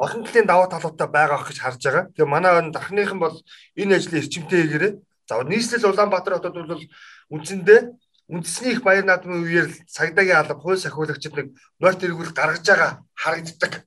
олон 0.00 0.24
талын 0.24 0.48
даваа 0.48 0.68
талуудтай 0.72 1.08
байгаа 1.12 1.44
гэж 1.44 1.58
харж 1.60 1.80
байгаа. 1.84 2.04
Тэгээ 2.16 2.32
манай 2.32 2.52
дархныхан 2.72 3.20
бол 3.20 3.36
энэ 3.76 3.92
ажлыг 4.00 4.24
эрчимтэй 4.24 4.64
хийгээрээ. 4.64 4.92
За 5.28 5.44
нийслэл 5.44 5.84
Улаанбаатар 5.84 6.40
хотод 6.40 6.64
бол 6.64 6.84
үндсэндээ 7.36 7.80
үндэсний 8.32 8.72
их 8.72 8.80
баяр 8.80 9.04
наадмын 9.04 9.44
үеэр 9.44 9.68
цагдаагийн 9.84 10.40
алба 10.40 10.56
хууль 10.56 10.80
сахиулагчид 10.80 11.36
нэг 11.36 11.46
морьт 11.76 12.00
эргүүл 12.00 12.32
гаргаж 12.32 12.64
байгаа 12.64 13.04
харагддаг. 13.12 13.84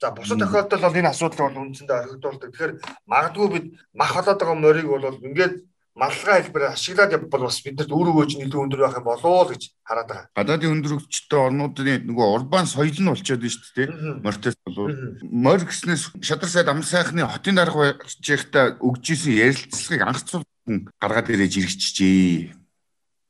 За 0.00 0.10
бусад 0.10 0.38
тохиолдолд 0.38 0.82
бол 0.82 0.98
энэ 0.98 1.10
асуудал 1.10 1.48
бол 1.48 1.62
үндсэндээ 1.70 1.98
орхигдуулдаг. 2.02 2.50
Тэгэхээр 2.50 2.72
магадгүй 3.06 3.48
бид 3.54 3.66
мах 3.94 4.12
болоод 4.14 4.38
байгаа 4.40 4.58
морийг 4.58 4.88
бол 4.90 5.22
ингээд 5.22 5.54
маллага 5.94 6.42
хэлбэрээр 6.42 6.74
ашиглаад 6.74 7.14
явбал 7.14 7.46
бас 7.46 7.62
бидэнд 7.62 7.94
үр 7.94 8.10
өгөөж 8.10 8.30
илүү 8.42 8.60
өндөр 8.66 8.82
байх 8.82 8.98
юм 8.98 9.06
болоо 9.06 9.46
л 9.46 9.50
гэж 9.54 9.62
хараад 9.86 10.08
байгаа. 10.10 10.26
Гадаадын 10.34 10.74
өндөр 10.74 10.92
өгчтэй 10.98 11.38
орнуудын 11.38 12.02
нөгөө 12.10 12.26
урбан 12.34 12.66
соёл 12.66 12.98
нь 12.98 13.10
болчиход 13.14 13.46
байна 13.46 13.54
шүү 13.54 13.74
дээ. 13.78 13.88
Мортес 14.26 14.56
болов. 14.66 14.90
Мор 15.22 15.62
гэснээс 15.62 16.02
шадар 16.18 16.50
сайд 16.50 16.66
ам 16.66 16.82
сайхны 16.82 17.22
хотын 17.22 17.54
дарга 17.54 17.94
байжихта 17.94 18.74
өгж 18.82 19.04
исэн 19.14 19.38
ярилцлагыг 19.38 20.02
анхцуулан 20.02 20.90
гаргаад 20.98 21.30
ирээж 21.30 21.54
иргэжжээ. 21.62 22.58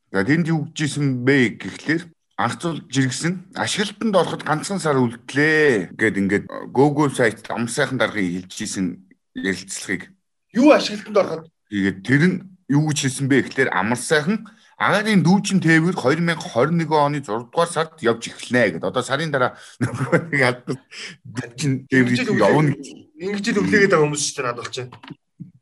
За 0.09 0.25
тэнд 0.25 0.49
юу 0.49 0.65
гэж 0.65 0.77
исэн 0.89 1.21
бэ 1.21 1.61
гэхлээр 1.61 2.14
анхцуулж 2.35 2.91
иргсэн 2.91 3.33
ашиглалтанд 3.55 4.15
ороход 4.15 4.43
ганцхан 4.43 4.79
сар 4.79 4.99
үлдлээ 4.99 5.95
гэд 5.95 6.15
ингээд 6.19 6.45
Google 6.75 7.11
сайт 7.11 7.47
ам 7.47 7.67
сайхан 7.71 7.99
даргыг 7.99 8.47
хэлж 8.47 8.55
исэн 8.59 9.07
ярилцлагыг 9.35 10.11
юу 10.51 10.75
ашиглалтанд 10.75 11.17
ороход 11.17 11.43
тэгээд 11.71 11.97
тэр 12.03 12.23
нь 12.27 12.37
юу 12.67 12.91
гэж 12.91 12.99
хэлсэн 13.07 13.27
бэ 13.31 13.47
гэхээр 13.47 13.69
амар 13.71 13.99
сайхан 13.99 14.43
агаарын 14.75 15.23
дүүжин 15.23 15.63
тээвэр 15.63 15.95
2021 15.95 16.91
оны 16.91 17.23
6 17.23 17.47
дугаар 17.47 17.71
сард 17.71 17.95
явж 18.03 18.27
эхэлнэ 18.27 18.75
гэдэг. 18.75 18.89
Одоо 18.91 19.03
сарын 19.03 19.31
дараа 19.31 19.55
нөгөө 19.79 20.35
нэг 20.35 20.41
албад 20.43 20.79
дүүжин 21.23 21.87
тээврийг 21.87 22.27
явна 22.35 22.75
гэж. 22.75 22.85
Ингэж 23.15 23.45
л 23.55 23.59
өглөөгээд 23.63 23.91
байгаа 23.95 24.03
хүмүүс 24.03 24.23
шүү 24.27 24.35
дээ 24.35 24.47
надад 24.51 24.67
байна. 24.75 24.91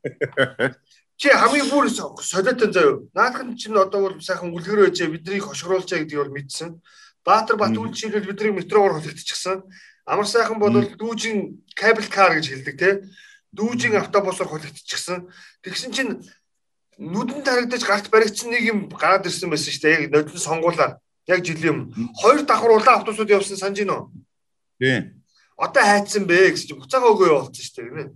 Чи 1.16 1.28
хамгийн 1.30 1.70
бүр 1.70 1.86
солиотой 1.90 2.72
заяа. 2.72 2.98
Наадхан 3.14 3.56
чинь 3.56 3.78
одоо 3.78 4.10
бол 4.10 4.20
сайхан 4.20 4.50
үлгэр 4.50 4.90
байжээ 4.90 5.14
биднийг 5.14 5.46
хошгруулчаа 5.46 6.02
гэдгийг 6.02 6.20
бол 6.26 6.34
мэдсэн. 6.34 6.82
Баатар 7.24 7.56
Батүл 7.56 7.94
жишээлбэл 7.94 8.34
бидний 8.34 8.52
метроор 8.58 8.98
холигдчихсан. 8.98 9.62
Амар 10.04 10.26
сайхан 10.26 10.58
бол 10.58 10.74
дүүжин 10.74 11.62
cable 11.78 12.10
car 12.10 12.34
гэж 12.34 12.50
хэлдэг 12.50 12.76
те. 12.78 12.90
Дүүжин 13.54 13.94
автобусаар 13.94 14.50
холигдчихсан. 14.50 15.30
Тэгсэн 15.62 15.90
чинь 15.94 16.12
нүдэн 16.98 17.46
тарагдаж 17.46 17.86
гарт 17.86 18.10
баригдсан 18.10 18.50
нэг 18.50 18.62
юм 18.66 18.78
гараад 18.90 19.30
ирсэн 19.30 19.50
байсан 19.54 19.70
шүү 19.70 19.82
дээ. 19.86 20.10
Яг 20.10 20.10
нодон 20.10 20.42
сонгуулаар. 20.42 20.98
Яг 21.30 21.40
жилийн 21.46 21.94
юм. 21.94 22.10
Хоёр 22.18 22.42
давхар 22.42 22.74
улаан 22.74 22.98
автобусууд 22.98 23.30
явсан 23.30 23.56
санаж 23.56 23.78
гинөө. 23.78 24.10
Тийм. 24.82 25.22
Одоо 25.56 25.82
хайцсан 25.82 26.26
бэ 26.26 26.50
гэсэн 26.50 26.74
чинь 26.74 26.80
буцаага 26.82 27.14
өгөө 27.14 27.30
явуулсан 27.30 27.62
шүү 27.62 27.86
дээ. 27.86 28.10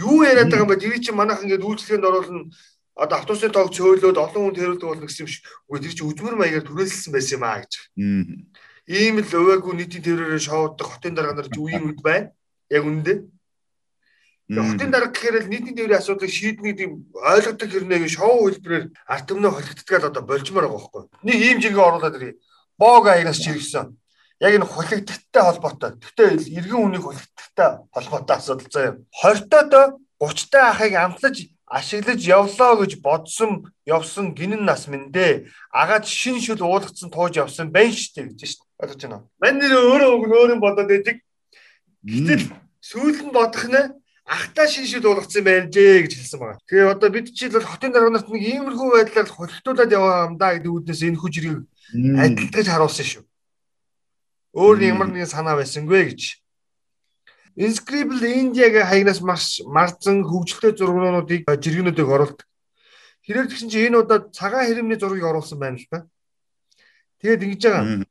Юу 0.00 0.24
яриад 0.24 0.50
байгаа 0.52 0.64
юм 0.64 0.70
бэ? 0.72 0.80
Тэр 0.80 1.00
чинь 1.00 1.16
манайх 1.16 1.40
ингээд 1.40 1.64
үйлчлэгэнд 1.64 2.04
оруулна 2.04 2.52
одоо 2.96 3.16
автобусын 3.20 3.52
тоог 3.52 3.72
цөөлөөд 3.76 4.16
олон 4.16 4.42
хүн 4.48 4.56
тэрүүлдэг 4.56 4.88
болно 4.88 5.04
гэсэн 5.08 5.24
юм 5.24 5.30
шиг. 5.32 5.44
Үгүй 5.68 5.80
тэр 5.84 5.94
чинь 5.96 6.08
үзмэр 6.08 6.36
маягаар 6.36 6.64
түрээсэлсэн 6.64 7.12
байсан 7.12 7.36
юм 7.36 7.44
аа 7.44 7.60
гэж. 7.60 7.72
Ийм 8.88 9.16
л 9.20 9.36
өвөөгүй 9.36 9.72
нийтийн 9.76 10.04
тэрвэрээр 10.04 10.40
шоуддаг 10.40 10.86
хотын 10.88 11.12
дарга 11.12 11.36
нар 11.36 11.48
үеийн 11.52 11.84
үед 11.92 12.00
байна. 12.00 12.32
Яг 12.72 12.84
үнэндээ. 12.88 13.18
Хотын 14.46 14.90
дарга 14.94 15.12
гэхээр 15.12 15.44
л 15.44 15.52
нийтийн 15.52 15.76
тэрвэрийн 15.76 16.00
асуудлыг 16.00 16.32
шийднэ 16.32 16.72
гэдэг 16.72 16.88
ойлгодог 17.18 17.68
хэрнээ 17.68 18.08
шоу 18.08 18.48
хэлбэрээр 18.48 18.84
арт 19.10 19.28
өмнө 19.28 19.50
холигддаг 19.52 19.96
л 20.00 20.08
одоо 20.08 20.22
болжмоор 20.22 20.64
байгаа 20.70 20.76
байхгүй. 20.78 21.02
Нэг 21.26 21.36
ийм 21.36 21.58
жиргээ 21.60 21.84
оруулаад 21.84 22.16
ирээ. 22.16 22.34
Боог 22.78 23.04
аягнаас 23.10 23.42
чирэгсэн. 23.42 23.92
Яг 24.40 24.52
энэ 24.54 24.68
холигдттай 24.68 25.42
холбоотой. 25.42 25.90
Гэхдээ 25.96 26.28
иргэн 26.60 26.84
үнийг 26.84 27.04
холигдттай 27.08 27.70
холбоотой 27.92 28.36
асуудал 28.36 28.68
заяа. 28.68 29.00
20 29.24 29.48
тоо 29.48 29.96
30 30.20 30.50
та 30.52 30.70
ахыг 30.70 30.92
амтлаж 30.92 31.48
ашиглаж 31.66 32.20
явлаа 32.22 32.76
гэж 32.78 33.00
бодсон 33.02 33.72
явсан 33.84 34.34
гинэн 34.34 34.64
нас 34.64 34.86
минь 34.88 35.10
дээ. 35.10 35.50
Агаад 35.72 36.06
шин 36.06 36.38
шүл 36.40 36.62
уулгацсан 36.62 37.10
тууж 37.10 37.36
явсан 37.36 37.72
байна 37.74 37.92
штэ 37.92 38.30
гэж 38.30 38.40
штэ. 38.44 38.64
Ойлгож 38.78 39.02
байна 39.02 39.16
уу? 39.18 39.28
Мань 39.42 39.58
нэр 39.58 39.72
өөрөө 39.74 40.10
үг 40.14 40.24
өөрийн 40.30 40.60
бодоод 40.62 40.88
байдаг. 40.88 41.16
Гэтэл 42.06 42.54
сүүл 42.78 43.18
нь 43.26 43.34
бодох 43.34 43.66
нь 43.66 43.82
ахтаа 44.30 44.66
шин 44.70 44.86
шүл 44.86 45.10
уулгацсан 45.10 45.42
байна 45.42 45.66
дээ 45.66 46.06
гэж 46.06 46.12
хэлсэн 46.14 46.38
байгаа. 46.38 46.62
Тэгээ 46.70 46.92
одоо 46.94 47.08
бид 47.10 47.34
чинь 47.34 47.50
л 47.50 47.66
хотын 47.66 47.90
дарганарт 47.90 48.30
нэг 48.30 48.42
иймэрхүү 48.46 48.88
байдлаар 48.94 49.26
холигтуулаад 49.26 49.90
яваа 49.90 50.30
юм 50.30 50.38
да 50.38 50.54
гэдэг 50.54 50.70
үднээс 50.70 51.02
энэ 51.02 51.18
хэрэг 51.18 51.66
адилтгаж 52.22 52.66
харуулсан 52.70 53.06
шүү. 53.06 53.24
Өөр 54.56 54.80
ямар 54.88 55.12
нэгэн 55.12 55.28
санаа 55.28 55.60
байсангүй 55.60 56.08
гэж. 56.08 56.40
Inscribble 57.60 58.24
India-гийн 58.24 58.88
хаягнаас 58.88 59.20
маш 59.20 59.60
марцсан 59.68 60.24
хөгжилтэй 60.24 60.72
зургуудыг 60.72 61.44
жиргэнүүдийг 61.44 62.08
оруулдаг. 62.08 62.48
Хэрэг 63.20 63.52
тэгсэн 63.52 63.68
чинь 63.68 63.92
энэ 63.92 64.00
удаад 64.00 64.32
цагаан 64.32 64.64
хэрэмний 64.64 64.96
зургийг 64.96 65.28
оруулсан 65.28 65.60
байна 65.60 65.76
л 65.76 65.84
та. 65.92 66.08
Тэгээд 67.20 67.44
ингэж 67.44 67.62
байгаа. 67.68 68.08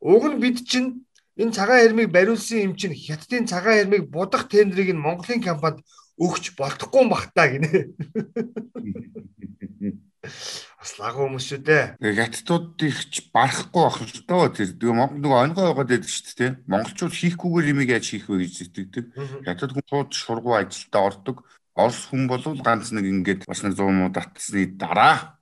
Уг 0.00 0.24
нь 0.32 0.40
бид 0.40 0.64
чинь 0.64 1.04
энэ 1.36 1.52
цагаан 1.52 1.84
хэрмийг 1.84 2.08
бариулсан 2.08 2.64
юм 2.64 2.72
чинь 2.80 2.96
хятадын 2.96 3.44
цагаан 3.44 3.84
хэрмийг 3.84 4.08
будах 4.08 4.48
тендерийг 4.48 4.96
нь 4.96 5.04
Монголын 5.04 5.44
компанид 5.44 5.84
өгч 6.16 6.56
болтохгүй 6.56 7.04
юм 7.04 7.12
бах 7.12 7.28
та 7.36 7.52
гинэ. 7.52 7.92
Бас 10.84 10.98
лагуу 11.00 11.32
хүмүүс 11.32 11.46
шүү 11.48 11.60
дээ. 11.64 11.84
Хятадуудыг 11.96 12.92
ч 13.08 13.24
барахгүй 13.32 13.84
байх 13.88 13.98
л 14.04 14.20
доо 14.28 14.52
тэр. 14.52 14.76
Монгол 14.84 15.16
нөгөө 15.16 15.40
өнгөө 15.48 15.64
байгаад 15.72 15.92
байдаг 15.96 16.12
шүү 16.12 16.36
дээ. 16.36 16.50
Монголчууд 16.68 17.14
хийхгүйгээр 17.16 17.70
юм 17.72 17.80
яаж 17.88 18.04
хийх 18.04 18.28
вэ 18.28 18.44
гэж 18.44 18.52
зэтгдэг. 18.68 19.04
Хятад 19.48 19.72
хүн 19.72 19.88
шууд 19.88 20.12
шургуу 20.12 20.60
ажилдаа 20.60 21.08
ордог. 21.08 21.40
Орос 21.72 22.04
хүн 22.12 22.28
бол 22.28 22.44
ганц 22.60 22.92
нэг 22.92 23.08
ингээд 23.08 23.48
бас 23.48 23.64
нэг 23.64 23.80
100 23.80 23.96
муу 23.96 24.12
татсны 24.12 24.76
дараа 24.76 25.40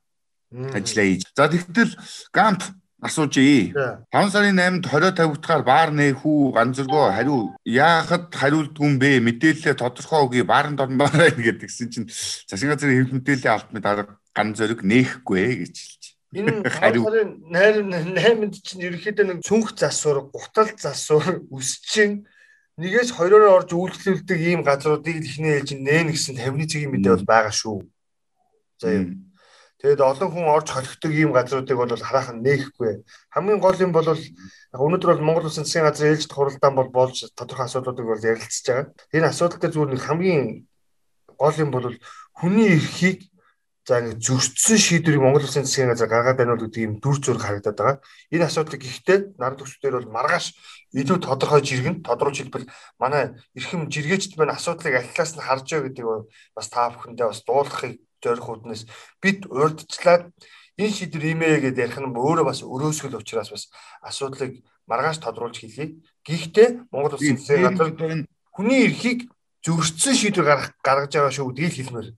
ажиллаа 0.54 1.06
хийж. 1.10 1.26
За 1.34 1.50
тэгтэл 1.50 1.90
гамп 2.30 2.62
асууж 3.02 3.34
ий. 3.42 3.74
5 4.14 4.30
сарын 4.30 4.62
8-нд 4.62 4.86
20 4.86 5.18
тавигдахаар 5.18 5.66
баар 5.66 5.90
нээхүү 5.90 6.54
ганцэргөө 6.54 7.18
хариу 7.18 7.50
яахад 7.66 8.30
хариулдгүй 8.30 8.86
юм 8.86 8.94
бэ? 9.02 9.18
Мэдээлэлээ 9.26 9.74
тодорхой 9.74 10.22
өгье. 10.22 10.46
Бааранд 10.46 10.78
орно 10.78 11.02
баараа 11.02 11.34
гэдэг 11.34 11.66
гэсэн 11.66 11.90
чинь 11.90 12.06
засгийн 12.46 12.70
газрын 12.70 12.94
хэвлэл 12.94 13.18
мэдээллийн 13.18 13.54
алдмад 13.58 13.90
арга 13.90 14.21
ган 14.36 14.56
зөрөг 14.56 14.80
нээхгүй 14.82 15.44
гэж 15.62 15.74
хэлж. 15.76 16.02
Энэ 16.32 16.64
сарын 16.80 17.36
8-нд 17.52 18.54
чинь 18.64 18.84
ерөөхдөө 18.88 19.26
нэг 19.28 19.38
цүнх 19.44 19.76
засвар, 19.76 20.24
гутал 20.32 20.72
засвар 20.80 21.44
өсчин 21.52 22.24
нэгээс 22.80 23.12
хоёроор 23.12 23.60
орж 23.60 23.70
үйлчлүүлдэг 23.76 24.38
ийм 24.40 24.60
газруудыг 24.64 25.20
ихний 25.20 25.60
ээлж 25.60 25.76
нээн 25.76 26.08
гэсэн 26.08 26.40
50-ны 26.40 26.64
цэгийн 26.72 26.92
мэдээ 26.96 27.12
бол 27.20 27.28
байгаа 27.28 27.52
шүү. 27.52 27.84
За 28.80 28.88
юм. 28.96 29.28
Тэгэд 29.82 30.00
олон 30.00 30.30
хүн 30.32 30.46
орж 30.46 30.68
холигддог 30.72 31.12
ийм 31.12 31.36
газруудыг 31.36 31.76
бол 31.76 31.90
харах 31.90 32.32
нь 32.32 32.40
нээхгүй. 32.40 33.04
Хамгийн 33.34 33.60
гол 33.60 33.76
юм 33.76 33.92
бол 33.92 34.08
өнөөдөр 34.08 35.10
бол 35.12 35.26
Монгол 35.26 35.50
Улсын 35.50 35.66
засгийн 35.66 35.84
газрын 35.84 36.16
ээлжид 36.16 36.32
хуралдаан 36.32 36.74
бол 36.78 36.88
болж 36.88 37.28
тодорхой 37.34 37.66
асуудлуудыг 37.66 38.06
бол 38.06 38.22
ярилцж 38.22 38.64
байгаа. 38.64 38.94
Энэ 39.12 39.28
асуудал 39.28 39.58
дээр 39.60 39.74
зүгээр 39.74 39.90
нэг 39.92 40.02
хамгийн 40.06 40.42
гол 41.34 41.56
юм 41.58 41.70
бол 41.74 41.92
хүний 42.38 42.78
эрхийг 42.78 43.26
за 43.82 43.98
ингэ 43.98 44.22
зөрчсөн 44.22 44.78
шийдвэрийг 44.78 45.22
Монгол 45.22 45.42
Улсын 45.42 45.66
засгийн 45.66 45.90
газар 45.90 46.06
гаргаад 46.06 46.38
байна 46.38 46.54
уу 46.54 46.62
гэдэг 46.62 46.82
юм 46.86 46.94
дүр 47.02 47.18
зураг 47.18 47.42
харагдаад 47.42 47.78
байгаа. 47.78 47.98
Энэ 48.30 48.46
асуудлыг 48.46 48.82
ихтэй 48.86 49.18
нарийн 49.34 49.58
төвчдөр 49.58 49.94
бол 49.98 50.14
маргааш 50.14 50.46
илүү 50.94 51.18
тодорхой 51.18 51.62
жиргэн 51.66 52.06
тодруулж 52.06 52.38
хэлбэл 52.38 52.70
манай 53.02 53.34
эрхэм 53.58 53.90
жиргээчд 53.90 54.38
маань 54.38 54.54
асуудлыг 54.54 54.94
аль 54.94 55.10
талаас 55.10 55.34
нь 55.34 55.42
харж 55.42 55.66
байгаа 55.66 55.86
гэдэг 55.90 56.06
бас 56.54 56.66
та 56.70 56.94
бүхэндээ 56.94 57.26
бас 57.26 57.40
дуулахыг 57.42 57.94
зорих 58.22 58.46
үднэс 58.46 58.82
бид 59.18 59.50
урдчлаад 59.50 60.30
энэ 60.78 60.94
шийдвэр 60.94 61.24
имээ 61.34 61.74
гэдээ 61.74 61.84
ярих 61.90 61.98
нь 61.98 62.06
өөрөө 62.06 62.46
бас 62.46 62.62
өрөөсгөл 62.62 63.18
учраас 63.18 63.50
бас 63.50 63.66
асуудлыг 64.06 64.62
маргааш 64.86 65.18
тодруулж 65.18 65.58
хэлье. 65.58 65.98
Гэхдээ 66.22 66.86
Монгол 66.94 67.18
Улсын 67.18 67.34
засгийн 67.34 67.74
газар 67.74 67.90
хүний 68.54 68.86
эрхийг 68.86 69.26
зөрчсөн 69.66 70.14
шийдвэр 70.14 70.46
гаргаж 70.86 71.10
байгаа 71.10 71.34
шүү 71.34 71.50
гэдгийг 71.50 71.74
хэлмээр. 71.76 72.08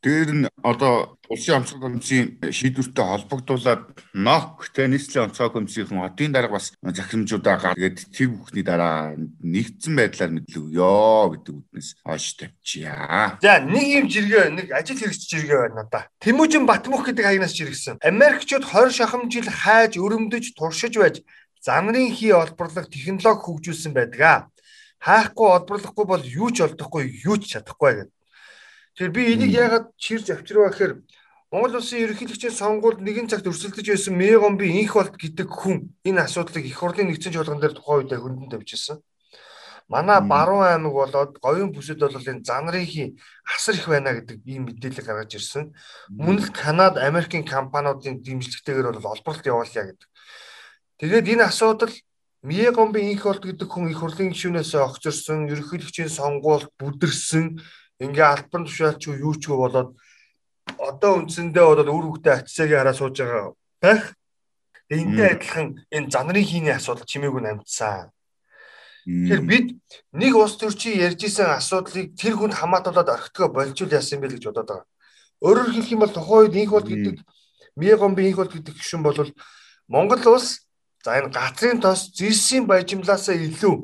Тэр 0.00 0.30
нь 0.32 0.46
одоо 0.62 1.18
улсын 1.28 1.60
онцгой 1.60 1.80
комиссийн 1.82 2.38
шийдвэртэй 2.40 3.04
холбогдуулаад 3.04 3.82
НОК-тэй 4.14 4.86
нийслэлийн 4.88 5.28
онцгой 5.28 5.50
комиссийн 5.52 6.00
одын 6.00 6.32
дарга 6.32 6.56
бас 6.56 6.72
захирамжуудаа 6.80 7.56
гаргаад 7.58 7.98
тэр 8.14 8.28
бүхний 8.32 8.64
дараа 8.64 9.18
нэгдсэн 9.42 9.92
байдлаар 9.98 10.32
мэдлэгөө 10.38 11.26
гэдэг 11.34 11.54
үднэс 11.60 11.88
хойш 12.00 12.26
тавьчихъя. 12.38 13.36
За 13.42 13.60
нэг 13.60 13.86
юм 13.98 14.06
жиргээ 14.08 14.44
нэг 14.56 14.66
ажил 14.72 14.96
хэрэгч 15.02 15.22
жиргээ 15.28 15.58
байна 15.68 15.84
надаа. 15.84 16.08
Тэмүүжин 16.22 16.64
Батмөх 16.64 17.04
гэдэг 17.04 17.24
хаягнаас 17.26 17.52
жиргсэн. 17.52 18.00
Америкчууд 18.00 18.64
20 18.64 18.94
шахам 18.96 19.28
жил 19.28 19.50
хайж 19.50 20.00
өрөмдөж 20.00 20.56
туршиж 20.56 20.94
байж 20.96 21.20
занрын 21.60 22.14
хий 22.14 22.32
олборлох 22.32 22.88
технологи 22.88 23.44
хөгжүүлсэн 23.44 23.92
байдаг. 23.92 24.48
Хайхгүй 25.02 25.48
олборлохгүй 25.58 26.06
бол 26.06 26.24
юу 26.24 26.50
ч 26.50 26.64
олдохгүй 26.66 27.22
юу 27.22 27.38
ч 27.38 27.54
чадахгүй 27.54 27.92
гэдэг 28.06 28.17
Тэгэхээр 28.98 29.14
би 29.14 29.22
энийг 29.30 29.52
яагаад 29.54 29.86
чирж 29.94 30.26
авчирваа 30.34 30.74
гэхээр 30.74 31.06
Монгол 31.54 31.78
улсын 31.78 32.02
ерөнхийлөгчийн 32.02 32.50
сонгуульд 32.50 32.98
нэгэн 32.98 33.30
цагт 33.30 33.46
өрсөлдөж 33.46 33.86
байсан 33.86 34.18
Мегон 34.18 34.58
би 34.58 34.74
инх 34.74 34.98
болт 34.98 35.14
гэдэг 35.14 35.46
хүн 35.46 35.94
энэ 36.02 36.26
асуудлыг 36.26 36.66
их 36.66 36.74
хурлын 36.74 37.06
нэгдсэн 37.06 37.30
чуулган 37.30 37.62
дээр 37.62 37.78
тухайн 37.78 38.10
үедээ 38.10 38.18
хөндөнд 38.18 38.50
тавьчихсан. 38.58 38.98
Манай 39.86 40.18
баруун 40.18 40.66
аймаг 40.66 40.92
болоод 40.98 41.38
говийн 41.38 41.70
бүсэд 41.70 42.02
бол 42.02 42.10
энэ 42.10 42.42
занрынхий 42.42 43.14
асар 43.46 43.78
их 43.78 43.86
байна 43.86 44.18
гэдэг 44.18 44.42
ийм 44.42 44.66
мэдээлэл 44.66 45.06
гаргаж 45.06 45.30
ирсэн. 45.38 45.78
Мөн 46.10 46.42
л 46.42 46.50
Канада, 46.50 47.06
Америкийн 47.06 47.46
компаниудын 47.46 48.18
дэмжлэгтэйгээр 48.18 48.98
бол 48.98 49.14
олборлт 49.14 49.46
явуулъя 49.46 49.94
гэдэг. 49.94 50.08
Тэгээд 50.98 51.38
энэ 51.38 51.46
асуудал 51.46 51.94
Мегомби 52.42 53.14
инх 53.14 53.30
болт 53.30 53.46
гэдэг 53.46 53.68
хүн 53.70 53.94
их 53.94 54.02
хурлын 54.02 54.34
гишүүнээс 54.34 54.74
огцорсон, 54.74 55.46
ерөнхийлөгчийн 55.46 56.10
сонгуульд 56.10 56.74
бүдэрсэн 56.82 57.62
ингээ 57.98 58.26
албан 58.26 58.64
тушаалч 58.66 59.02
юу 59.08 59.34
ч 59.34 59.48
болоод 59.48 59.96
одоо 60.78 61.12
үндсэндээ 61.18 61.64
бол 61.64 61.82
үр 61.88 62.04
хөвгтэй 62.06 62.34
ачсааг 62.38 62.70
хараа 62.70 62.94
сууж 62.94 63.16
байгаа 63.18 63.54
байх. 63.82 64.04
Энтэй 64.88 65.28
адилхан 65.34 65.66
энэ 65.90 66.10
занрын 66.10 66.44
хийний 66.44 66.74
асуудал 66.76 67.04
чимээгүй 67.04 67.42
намжсан. 67.42 68.12
Тэгэхээр 69.08 69.42
бид 69.48 69.66
нэг 70.12 70.32
улс 70.36 70.56
төрчийн 70.60 71.00
ярьж 71.00 71.20
исэн 71.24 71.48
асуудлыг 71.56 72.12
тэр 72.16 72.36
хүнд 72.36 72.54
хамаатуулаад 72.56 73.08
орхитгоо 73.08 73.48
болжул 73.48 73.88
яасан 73.88 74.20
бэ 74.20 74.36
гэж 74.36 74.52
бодоод 74.52 74.68
байгаа. 74.68 74.86
Өөрөөр 75.40 75.70
хэлэх 75.72 75.92
юм 75.92 76.02
бол 76.04 76.12
тухайн 76.12 76.40
үед 76.44 76.56
инх 76.60 76.72
бол 76.76 76.88
гэдэг 76.88 77.16
Мегомби 77.76 78.28
инх 78.28 78.36
бол 78.36 78.52
гэдэг 78.52 78.74
гишүүн 78.76 79.02
бол 79.02 79.18
Монгол 79.88 80.24
улс 80.28 80.68
за 81.04 81.16
энэ 81.16 81.32
газрын 81.32 81.80
тос 81.80 82.12
зэсийн 82.12 82.68
баяжимлаасаа 82.68 83.36
илүү 83.38 83.74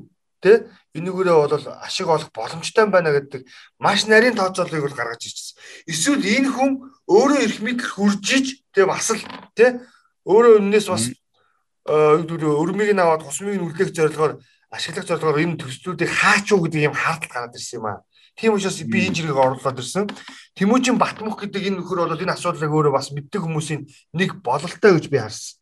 тэ 0.45 0.69
энэгээрээ 0.95 1.37
бол 1.37 1.55
ашиг 1.83 2.09
олох 2.09 2.31
боломжтой 2.31 2.87
байна 2.87 3.11
гэдэг 3.11 3.43
маш 3.83 4.07
нарийн 4.07 4.39
тооцоолыг 4.39 4.83
бол 4.87 4.95
гаргаж 4.95 5.27
ирчихсэн. 5.27 5.59
Эсвэл 5.91 6.23
энэ 6.23 6.51
хүн 6.55 6.71
өөрөө 7.11 7.41
эрх 7.43 7.59
мэдэл 7.61 7.91
хүржиж 7.99 8.63
тэгээ 8.71 8.89
бас 8.89 9.11
л 9.11 9.23
тий 9.59 9.71
өөрөө 10.25 10.63
өннөөс 10.63 10.87
бас 10.89 11.05
өрмийг 11.85 12.91
нь 12.95 13.03
аваад 13.03 13.27
тусмыг 13.27 13.59
нь 13.59 13.67
үлдээх 13.67 13.91
зорилгоор 13.91 14.39
ашиглах 14.71 15.07
зорилгоор 15.07 15.43
энэ 15.43 15.61
төслүүдийг 15.61 16.11
хаач 16.11 16.47
уу 16.55 16.63
гэдэг 16.65 16.87
юм 16.89 16.95
хардл 16.95 17.29
гараад 17.29 17.59
ирсэн 17.59 17.79
юм 17.83 17.87
аа. 17.91 18.07
Тийм 18.35 18.55
учраас 18.55 18.83
би 18.83 19.07
энэ 19.07 19.15
зэрэг 19.15 19.37
орлоод 19.37 19.79
ирсэн. 19.79 20.11
Тэмүүжин 20.59 20.99
Батмөх 20.99 21.39
гэдэг 21.39 21.63
энэ 21.71 21.79
нөхөр 21.79 22.09
бол 22.09 22.23
энэ 22.23 22.35
асуудлыг 22.35 22.71
өөрөө 22.71 22.93
бас 22.95 23.11
мэддэг 23.15 23.43
хүмүүсийн 23.43 23.87
нэг 24.15 24.43
бололтой 24.43 24.99
гэж 24.99 25.07
би 25.11 25.19
харсан. 25.23 25.59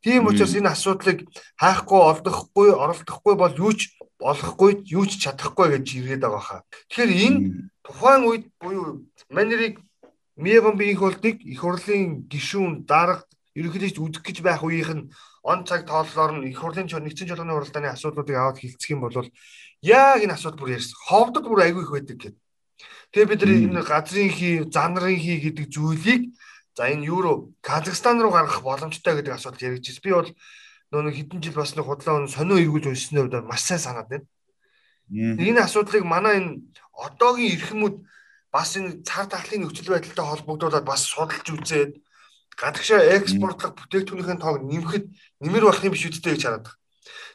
Тийм 0.00 0.24
учраас 0.30 0.54
энэ 0.56 0.72
асуудлыг 0.72 1.28
хаахгүй 1.60 2.00
олдохгүй 2.00 2.68
оролдохгүй 2.72 3.34
бол 3.36 3.54
юу 3.58 3.72
ч 3.74 3.95
болохгүй 4.20 4.84
юу 4.88 5.04
ч 5.06 5.20
чадахгүй 5.22 5.76
гэж 5.76 5.86
ирээд 6.00 6.22
байгаа 6.24 6.42
хаа. 6.42 6.60
Тэгэхээр 6.88 7.12
энэ 7.26 7.38
тухайн 7.84 8.22
үед 8.24 8.44
буюу 8.60 9.04
манерыг 9.28 9.80
Меган 10.36 10.76
биеийн 10.76 11.00
хөлтийг 11.00 11.40
их 11.40 11.64
хурлын 11.64 12.28
гишүүн 12.28 12.84
дарга 12.84 13.24
ерөнхийдөө 13.56 14.04
үзэх 14.04 14.20
гэж 14.20 14.44
байх 14.44 14.60
үеийнх 14.60 14.92
нь 14.92 15.08
он 15.40 15.64
цаг 15.64 15.88
тооллоор 15.88 16.32
нь 16.36 16.52
их 16.52 16.60
хурлын 16.60 16.84
нэгдсэн 16.84 17.28
жолооны 17.32 17.56
хуралдааны 17.56 17.88
асуудлуудыг 17.88 18.36
аваад 18.36 18.60
хилцэх 18.60 18.92
юм 18.92 19.00
бол 19.00 19.16
яг 19.80 20.20
энэ 20.20 20.36
асуудал 20.36 20.60
бүр 20.60 20.76
ярьсан. 20.76 20.96
Ховдод 21.08 21.44
бүр 21.48 21.64
айгүй 21.64 21.82
их 21.88 21.92
байдаг 21.92 22.16
гэдэг. 22.20 22.34
Тэгээ 23.16 23.30
бид 23.32 23.40
нар 23.40 23.52
энэ 23.64 23.82
газрын 23.88 24.28
хий, 24.28 24.54
занрын 24.68 25.16
хий 25.16 25.38
гэдэг 25.40 25.66
зүйлийг 25.72 26.22
за 26.76 26.92
энэ 26.92 27.08
евро 27.08 27.48
Казахстан 27.64 28.20
руу 28.20 28.32
гаргах 28.32 28.60
боломжтой 28.60 29.14
гэдэг 29.16 29.32
асуудал 29.32 29.72
яригдчихсэн. 29.72 30.04
Би 30.04 30.12
бол 30.12 30.28
нөө 30.92 31.12
хэдэн 31.14 31.42
жил 31.42 31.58
бас 31.58 31.74
нэг 31.74 31.86
худлаа 31.86 32.22
өн 32.22 32.30
сонио 32.30 32.58
эргүүлж 32.62 32.86
уншсны 32.86 33.20
хувьд 33.26 33.42
маш 33.42 33.62
сайн 33.66 33.82
санаад 33.82 34.08
байна. 34.08 34.26
Энэ 35.10 35.66
асуудлыг 35.66 36.04
манай 36.06 36.38
энэ 36.38 36.62
одоогийн 36.94 37.54
эрхэмүүд 37.58 37.96
бас 38.54 38.76
энэ 38.78 39.02
цар 39.02 39.26
тахлын 39.26 39.66
нөхцөл 39.66 39.92
байдалтай 39.94 40.26
холбогдуулаад 40.26 40.86
бас 40.86 41.02
судалж 41.06 41.46
үзээд 41.46 41.92
гадагшаа 42.54 43.02
экспортлох 43.18 43.74
бүтээгдэхүүнийхэн 43.76 44.40
тоог 44.40 44.62
нэмэхэд 44.62 45.04
нэмэр 45.42 45.64
болох 45.66 45.84
юм 45.84 45.92
биш 45.92 46.06
үсттэй 46.06 46.34
гэж 46.38 46.42
хараад 46.46 46.64
байна. 46.64 46.78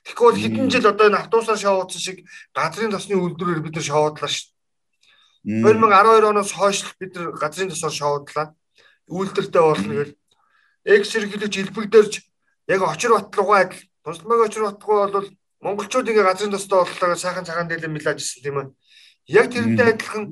Тэгэхгүй 0.03 0.25
бол 0.27 0.41
хэдэн 0.41 0.67
жил 0.71 0.87
одоо 0.89 1.05
энэ 1.07 1.21
автобусаар 1.21 1.59
шоудсан 1.61 2.01
шиг 2.01 2.17
газрын 2.55 2.91
тосны 2.91 3.15
үйлдвэрээр 3.19 3.61
бид 3.61 3.75
нар 3.77 3.85
шоудлаа 3.85 4.31
шүү 4.31 4.49
дээ. 4.49 5.61
2012 5.61 6.25
оноос 6.25 6.51
хойш 6.55 6.79
бид 6.97 7.13
нар 7.15 7.37
газрын 7.37 7.69
тосоор 7.69 7.93
шоудлаа. 7.93 8.47
Үйлдвэртэй 9.05 9.61
болно 9.61 9.93
гэж 9.93 10.09
экс 10.85 11.09
хэрэглэж 11.13 11.53
хэлбэгдэрж 11.53 12.13
яг 12.67 12.81
очир 12.81 13.11
бат 13.11 13.35
руугаа 13.35 13.61
адил 13.65 13.81
тусламжийн 14.03 14.45
очир 14.45 14.63
батгүй 14.65 14.95
бол 15.11 15.29
монголчууд 15.61 16.09
ингээ 16.09 16.27
газрын 16.27 16.51
тостой 16.51 16.85
боллоо 16.85 17.15
сайхан 17.15 17.45
цагаан 17.45 17.67
дэлэн 17.69 17.93
мэлж 17.93 18.17
ирсэн 18.17 18.43
тийм 18.43 18.57
ээ. 18.59 18.67
Яг 19.27 19.47
тэрнтэй 19.53 19.87
адилхан 19.93 20.23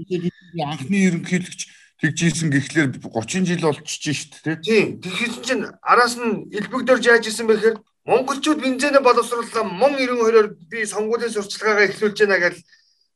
анхны 0.65 0.97
ерөнхийлөгч 1.07 1.61
тэгж 2.01 2.17
ийсэн 2.23 2.49
гэхлээр 2.49 2.89
30 2.97 3.45
жил 3.45 3.61
болчихж 3.61 4.03
шít 4.09 4.33
тий. 4.43 4.55
Тийм. 4.55 4.87
Тэгэхээр 5.03 5.33
чинь 5.45 5.65
араас 5.83 6.17
нь 6.17 6.49
элбэгдэрж 6.49 7.03
яаж 7.05 7.27
исэн 7.27 7.45
бэхээр 7.45 7.77
монголчууд 8.09 8.59
бензинээ 8.63 9.03
боловсрууллаа 9.03 9.63
мон 9.67 9.93
92-оор 9.99 10.47
би 10.71 10.85
сонгуулийн 10.87 11.29
сурчлагаагаа 11.29 11.87
эхлүүлж 11.91 12.17
байна 12.25 12.39
гэж 12.39 12.55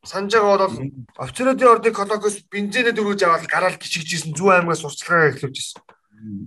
санаж 0.03 0.31
байгаа 0.35 0.67
бол 0.67 0.77
офицеруудын 1.23 1.71
ордын 1.73 1.95
колокос 1.95 2.35
бензинээ 2.51 2.93
дөрвөж 2.93 3.23
аваад 3.23 3.47
гараал 3.47 3.79
гიშгжсэн 3.79 4.35
зүүн 4.37 4.67
аймагаас 4.67 4.83
сурчлагаагаа 4.83 5.31
эхлүүлж 5.31 5.57
ирсэн. 5.57 5.81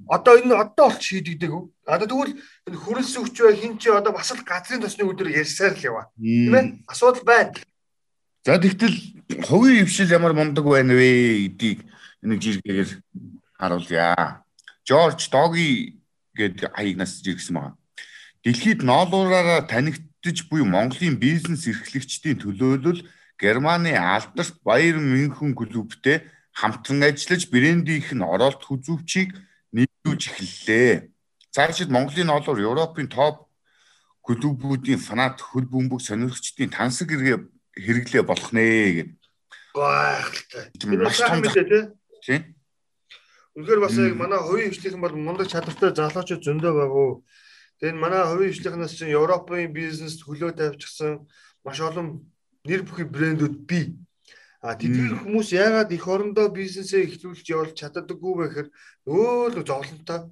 Одоо 0.09 0.39
энэ 0.41 0.55
одоо 0.55 0.89
болч 0.89 1.03
шийдэгдэг? 1.03 1.53
Одоо 1.85 2.07
тэгвэл 2.09 2.35
энэ 2.67 2.77
хөрөлс 2.77 3.15
өгч 3.21 3.37
бай 3.45 3.57
хин 3.57 3.79
чи 3.79 3.89
одоо 3.93 4.12
бас 4.12 4.33
л 4.33 4.41
газрын 4.41 4.81
тосны 4.81 5.05
өдөр 5.05 5.29
ярьсаар 5.29 5.77
л 5.77 5.85
яваа. 5.85 6.09
Тийм 6.17 6.55
ээ? 6.55 6.65
Асуудал 6.89 7.25
байна. 7.25 7.53
За 8.47 8.57
тэгтэл 8.57 8.97
хувийн 9.45 9.85
хвшил 9.85 10.09
ямар 10.09 10.33
мундаг 10.33 10.65
байна 10.65 10.95
вэ 10.95 11.51
гэдгийг 11.53 11.85
нэг 12.23 12.39
жиргээр 12.41 12.91
харуулъя. 13.59 14.43
Жорж 14.87 15.29
Доги 15.29 16.01
гэдэг 16.37 16.73
хаягнаас 16.73 17.21
жиргсэн 17.21 17.55
байгаа. 17.57 17.75
Дэлхийд 18.47 18.81
ноолуураараа 18.87 19.67
танигдж 19.67 20.47
буй 20.49 20.62
Монголын 20.62 21.19
бизнес 21.19 21.67
эрхлэгчдийн 21.67 22.39
төлөөлөл 22.39 23.03
Германы 23.37 23.93
алдарт 23.99 24.62
Баяр 24.62 24.97
Мюнхен 25.03 25.53
клубтэй 25.59 26.23
хамтран 26.55 27.03
ажиллаж 27.03 27.51
брендийнх 27.53 28.15
нь 28.15 28.25
оролт 28.25 28.62
хүзүүвчийг 28.65 29.35
нийлүүлж 29.77 30.23
эхэллээ. 30.33 31.12
Цаашид 31.53 31.93
Монголын 31.93 32.33
ноолуур 32.33 32.61
Европын 32.61 33.09
топ 33.12 33.47
клубүүдийн 34.25 34.99
фанат 34.99 35.41
хөл 35.41 35.69
бөмбөг 35.69 36.01
сонирхчдын 36.01 36.73
тансаг 36.73 37.12
хэрэгэ 37.12 37.47
хэрэглээ 37.77 38.25
болох 38.25 38.51
нэ 38.57 38.65
гэдэг. 38.97 39.21
Гайхалтай. 39.77 40.65
Маш 41.05 41.21
том 41.21 41.41
мэдээ 41.45 41.93
тий. 42.25 42.41
Үнэхээр 43.57 43.81
бас 43.81 43.97
яг 43.97 44.17
манай 44.17 44.41
хувийн 44.41 44.73
хвшлийнхэн 44.73 45.01
бол 45.01 45.17
мундаг 45.17 45.49
чадвартай 45.49 45.93
залуучууд 45.95 46.45
зөндөө 46.45 46.73
байгуу. 46.77 47.25
Тэгээд 47.81 47.97
манай 47.97 48.25
хувийн 48.25 48.53
хвшлийнхнаас 48.53 48.93
чинь 48.97 49.17
Европын 49.17 49.73
бизнес 49.73 50.21
хөлөө 50.25 50.53
тавьчихсан 50.57 51.29
маш 51.65 51.81
олон 51.81 52.27
нэр 52.65 52.83
бүхий 52.85 53.09
брэндүүд 53.09 53.57
бий. 53.65 53.97
А 54.67 54.75
тэдгээр 54.75 55.23
хүмүүс 55.23 55.55
яагаад 55.55 55.95
эх 55.95 56.05
орондоо 56.11 56.51
бизнесээ 56.51 57.07
эхлүүлж 57.07 57.47
явуулж 57.55 57.79
чаддаггүй 57.79 58.33
вэ 58.35 58.47
гэхээр 58.51 58.69
өө 59.07 59.55
л 59.55 59.63
зовлонтой 59.63 60.27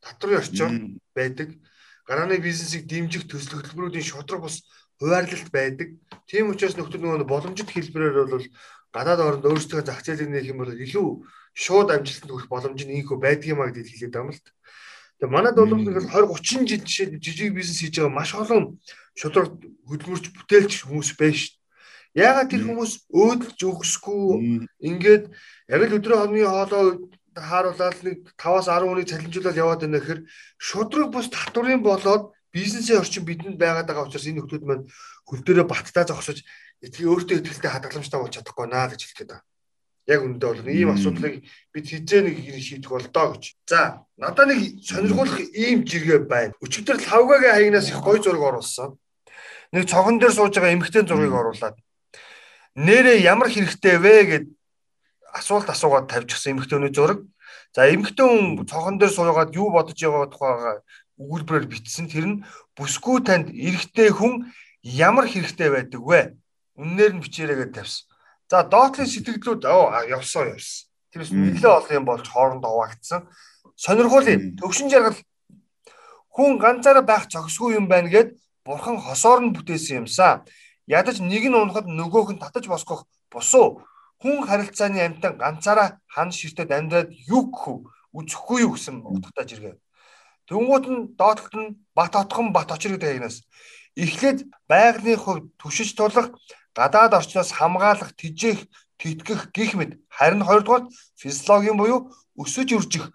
татварын 0.00 0.40
орчин 0.40 0.72
байдаг. 1.12 1.60
Гарааны 2.08 2.40
бизнесийг 2.40 2.88
дэмжих 2.88 3.28
төсөл 3.28 3.60
хөтөлбөрүүдийн 3.60 4.08
шудраг 4.08 4.48
бас 4.48 4.64
хуваарлалт 4.96 5.52
байдаг. 5.52 5.88
Тийм 6.24 6.56
учраас 6.56 6.72
нөхдөд 6.80 7.04
нөгөө 7.04 7.28
боломжит 7.28 7.68
хэлбэрээр 7.68 8.32
бол 8.32 8.46
гадаад 8.96 9.20
оронд 9.20 9.44
өөрсдөө 9.44 9.84
зах 9.84 10.00
зээлийг 10.00 10.32
нээх 10.32 10.56
юм 10.56 10.64
бол 10.64 10.72
илүү 10.72 11.08
шууд 11.52 11.92
амжилтанд 11.92 12.32
хүрэх 12.32 12.48
боломж 12.48 12.80
нь 12.80 12.96
ийхүү 13.04 13.20
байдаг 13.20 13.44
юм 13.44 13.60
а 13.60 13.68
гэдгийг 13.68 13.92
хэлээд 13.92 14.14
байгаа 14.16 14.24
юм 14.24 14.32
л 14.32 14.40
та. 14.40 14.50
Тэгээ 15.20 15.34
манад 15.36 15.56
бол 15.60 15.68
ингээл 15.68 16.08
20 16.16 16.32
30 16.32 16.64
жил 16.64 16.80
жишээ 16.80 17.06
жижиг 17.20 17.52
бизнес 17.52 17.80
хийж 17.84 18.00
байгаа 18.00 18.16
маш 18.16 18.32
олон 18.32 18.80
шудраг 19.12 19.52
хөдөлмөрч 19.84 20.24
бүтээлч 20.32 20.72
хүмүүс 20.88 21.12
байна 21.20 21.36
шүү. 21.36 21.65
Яагаад 22.16 22.48
тэр 22.48 22.64
хүмүүс 22.64 22.92
өөдөлж 23.12 23.60
өгсөхгүй 23.60 24.64
ингээд 24.80 25.24
яг 25.68 25.80
л 25.84 25.96
өдрийн 26.00 26.20
хоногийн 26.24 26.48
хоолоо 26.48 27.12
хааруулаад 27.36 27.98
нэг 28.00 28.16
5-аас 28.40 28.72
10 28.72 28.88
хүнийг 28.88 29.10
цалинжуулаад 29.12 29.60
яваад 29.60 29.80
байна 29.84 30.00
гэхээр 30.00 30.20
шудраг 30.56 31.12
бус 31.12 31.28
татварын 31.28 31.84
болоод 31.84 32.32
бизнесийн 32.48 33.04
орчин 33.04 33.28
бидэнд 33.28 33.60
байгаад 33.60 33.84
байгаа 33.84 34.08
учраас 34.08 34.24
энэ 34.24 34.40
хүмүүс 34.40 34.64
маань 34.64 34.88
хөл 35.28 35.44
дээрээ 35.44 35.68
баттаа 35.68 36.04
зогсож 36.08 36.40
эдгээр 36.80 37.12
өөртөө 37.12 37.36
ихтэй 37.44 37.70
хадгаламжтай 37.70 38.20
болж 38.20 38.32
чадахгүй 38.32 38.66
наа 38.72 38.88
гэж 38.88 39.00
хэлэх 39.04 39.18
гээд 39.20 39.30
байна. 39.36 39.44
Яг 40.06 40.20
үндэ 40.24 40.46
бол 40.46 40.72
ийм 40.72 40.90
асуудлыг 40.96 41.34
бид 41.74 41.84
хизээ 41.84 42.20
нэг 42.24 42.36
шийдэх 42.62 42.92
болдоо 42.94 43.36
гэж. 43.36 43.44
За, 43.68 44.06
надад 44.16 44.48
нэг 44.48 44.80
сонирхолтой 44.80 45.50
ийм 45.52 45.84
жиргээ 45.84 46.24
байна. 46.24 46.56
Өчигдөр 46.62 46.96
лавгагийн 46.96 47.52
хаягнаас 47.52 47.90
их 47.90 48.00
гой 48.00 48.22
зураг 48.22 48.40
оруулсан. 48.40 48.96
Нэг 49.74 49.90
цогон 49.90 50.22
дээр 50.22 50.32
сууж 50.32 50.54
байгаа 50.54 50.78
эмэгтэй 50.78 51.02
зургийг 51.02 51.34
оруулаад 51.34 51.76
нэрээ 52.76 53.24
ямар 53.24 53.48
хэрэгтэй 53.48 53.96
вэ 53.96 54.14
гэд 54.30 54.46
асуулт 55.32 55.68
асуугаад 55.72 56.08
тавьчихсан 56.12 56.56
эмэгтэйний 56.56 56.92
зураг. 56.92 57.24
За 57.72 57.88
эмэгтэй 57.88 58.24
хүн 58.24 58.68
цогон 58.68 58.96
дээр 59.00 59.12
суугаад 59.12 59.56
юу 59.56 59.72
бодож 59.72 59.96
байгаа 59.96 60.28
тухайгаа 60.28 60.76
өгүүлбэрээр 61.16 61.66
бичсэн. 61.72 62.08
Тэр 62.08 62.26
нь 62.28 62.36
бүсгүй 62.76 63.24
танд 63.24 63.48
эрэгтэй 63.52 64.12
хүн 64.12 64.52
ямар 64.84 65.24
хэрэгтэй 65.28 65.68
байдаг 65.72 66.02
вэ? 66.04 66.20
Үннээр 66.76 67.12
нь 67.16 67.22
бичээрэй 67.24 67.56
гэж 67.64 67.70
тавьсан. 67.72 68.04
За 68.48 68.62
доотлын 68.62 69.08
сэтгэлдлүүд 69.08 69.64
явсан 70.12 70.52
явсан. 70.52 70.86
Тэрс 71.12 71.32
нэлээ 71.32 71.72
олон 71.72 71.96
юм 71.96 72.04
болж 72.04 72.28
хоорондоо 72.28 72.70
хуваагдсан. 72.70 73.24
Сонирхуулын 73.76 74.56
төвшин 74.60 74.92
жаргал 74.92 75.16
хүн 76.36 76.60
ганцаараа 76.60 77.04
байх 77.04 77.24
зохисгүй 77.32 77.80
юм 77.80 77.88
байна 77.88 78.12
гэд 78.12 78.36
бурхан 78.64 79.00
хосоор 79.00 79.40
нь 79.40 79.56
бүтээсэн 79.56 80.04
юмсаа. 80.04 80.44
Ядаж 80.86 81.18
нэг 81.18 81.44
нь 81.50 81.54
унахад 81.54 81.86
нөгөөх 81.90 82.30
нь 82.34 82.42
татаж 82.42 82.70
босгох 82.70 83.10
бусуу 83.30 83.82
хүн 84.22 84.46
харилцааны 84.46 85.02
амтан 85.02 85.34
ганцаараа 85.42 85.98
хан 86.06 86.30
ширтэд 86.30 86.70
амьдраад 86.70 87.10
юу 87.26 87.50
гэх 87.50 87.64
үзэхгүй 88.14 88.58
юу 88.64 88.78
гэсэн 88.78 89.02
утгатай 89.02 89.44
жиргээ. 89.50 89.74
Тэнгууд 90.46 90.84
нь 90.86 91.00
доотлолт 91.18 91.54
нь 91.58 91.74
бат 91.90 92.14
отхон 92.14 92.54
бат 92.54 92.70
очир 92.70 92.94
гэдэг 92.94 93.08
хаягнаас 93.10 93.42
эхлээд 93.98 94.38
байгалийн 94.70 95.18
хувьд 95.18 95.44
түшиж 95.58 95.98
тулах 95.98 96.30
гадаад 96.78 97.18
орчноос 97.18 97.50
хамгаалах 97.50 98.14
тижээх 98.14 98.70
тэтгэх 99.00 99.50
гих 99.56 99.74
мэд 99.74 99.92
харин 100.06 100.46
хоёрдугаар 100.46 100.84
физиологийн 101.18 101.76
буюу 101.76 102.14
өсөж 102.38 102.68
үржих. 102.78 103.10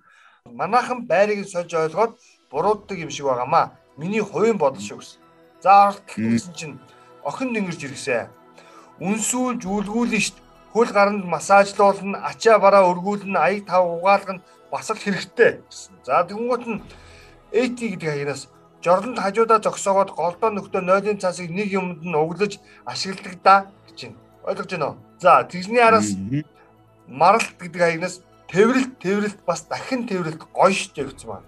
Манайхан 0.45 1.07
байрыг 1.07 1.47
сольж 1.47 1.71
ойлгоод 1.73 2.19
бурууддаг 2.51 2.97
юм 2.99 3.10
шиг 3.10 3.25
байгаамаа. 3.25 3.79
Миний 3.97 4.21
хувийн 4.21 4.57
бодол 4.60 4.81
шүү 4.81 4.99
гэсэн. 4.99 5.19
За 5.63 5.71
оролт 5.88 6.05
гэсэн 6.17 6.53
чинь 6.57 6.75
охин 7.23 7.53
дэнгэрж 7.53 7.81
иргсэн. 7.86 8.29
Үнсүүлж 9.01 9.65
үлгүүлнэ 9.65 10.19
штт 10.21 10.38
хөл 10.73 10.91
гаранд 10.93 11.25
массажлуулна, 11.25 12.23
ачаа 12.29 12.60
бараа 12.60 12.88
өргүүлнэ, 12.91 13.38
аяг 13.38 13.65
тав 13.65 13.84
угаалгана 13.86 14.41
бас 14.71 14.88
л 14.89 14.97
хэрэгтэй 14.97 15.62
гэсэн. 15.67 15.93
За 16.05 16.23
тэгвэл 16.23 16.65
нь 16.67 16.81
AT 17.51 17.75
гэдэг 17.75 18.07
хаягнаас 18.07 18.47
жорлонд 18.79 19.19
хажуудаа 19.19 19.60
зогсоогоод 19.60 20.15
голдоо 20.15 20.49
нөхдөө 20.55 20.81
нойлын 20.81 21.19
цаасыг 21.19 21.51
нэг 21.51 21.69
юмд 21.75 22.01
нь 22.07 22.15
углаж 22.15 22.57
ашигладаг 22.88 23.36
да 23.43 23.55
гэж 23.88 23.99
байна. 24.07 24.17
Ойлгож 24.47 24.69
байна 24.71 24.88
уу? 24.88 24.97
За 25.19 25.43
тэгсний 25.43 25.84
араас 25.84 26.15
маралт 27.07 27.51
гэдэг 27.60 27.81
хаягнаас 27.81 28.15
тэврэлт 28.47 28.93
тэврэлт 29.03 29.39
бас 29.45 29.67
дахин 29.67 30.07
тэврэлт 30.07 30.41
гоё 30.55 30.71
шүү 30.71 31.12
гэсэн 31.12 31.27
байна. 31.29 31.47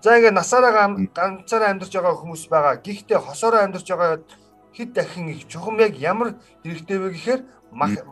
За 0.00 0.16
ингээ 0.16 0.30
насаараа 0.30 0.94
ганцаараа 1.12 1.74
амьдарч 1.74 1.92
байгаа 1.92 2.14
хүмүүс 2.14 2.46
байгаа. 2.46 2.78
Гэхдээ 2.78 3.18
хосоороо 3.18 3.66
амьдарч 3.66 3.90
байгаа 3.90 4.22
хэд 4.76 4.92
дахин 4.92 5.32
их 5.32 5.48
чухам 5.48 5.80
яг 5.80 5.96
ямар 5.96 6.36
хэрэгтэй 6.62 6.98
вэ 7.00 7.08
гэхээр 7.16 7.40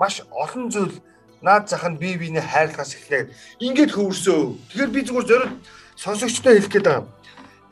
маш 0.00 0.16
олон 0.32 0.72
зүйл 0.72 0.96
наад 1.44 1.68
зах 1.68 1.84
нь 1.84 2.00
бие 2.00 2.16
биенээ 2.16 2.40
хайрлахаас 2.40 2.96
эхлээд 2.96 3.28
ингээд 3.60 3.92
хөвөрсөө. 3.92 4.40
Тэгэхээр 4.72 4.90
би 4.96 5.00
зүгээр 5.04 5.28
зориуд 5.28 5.54
сонсогчтой 5.96 6.56
хэлэх 6.56 6.72
гээд 6.72 6.88
байгаа. 6.88 7.04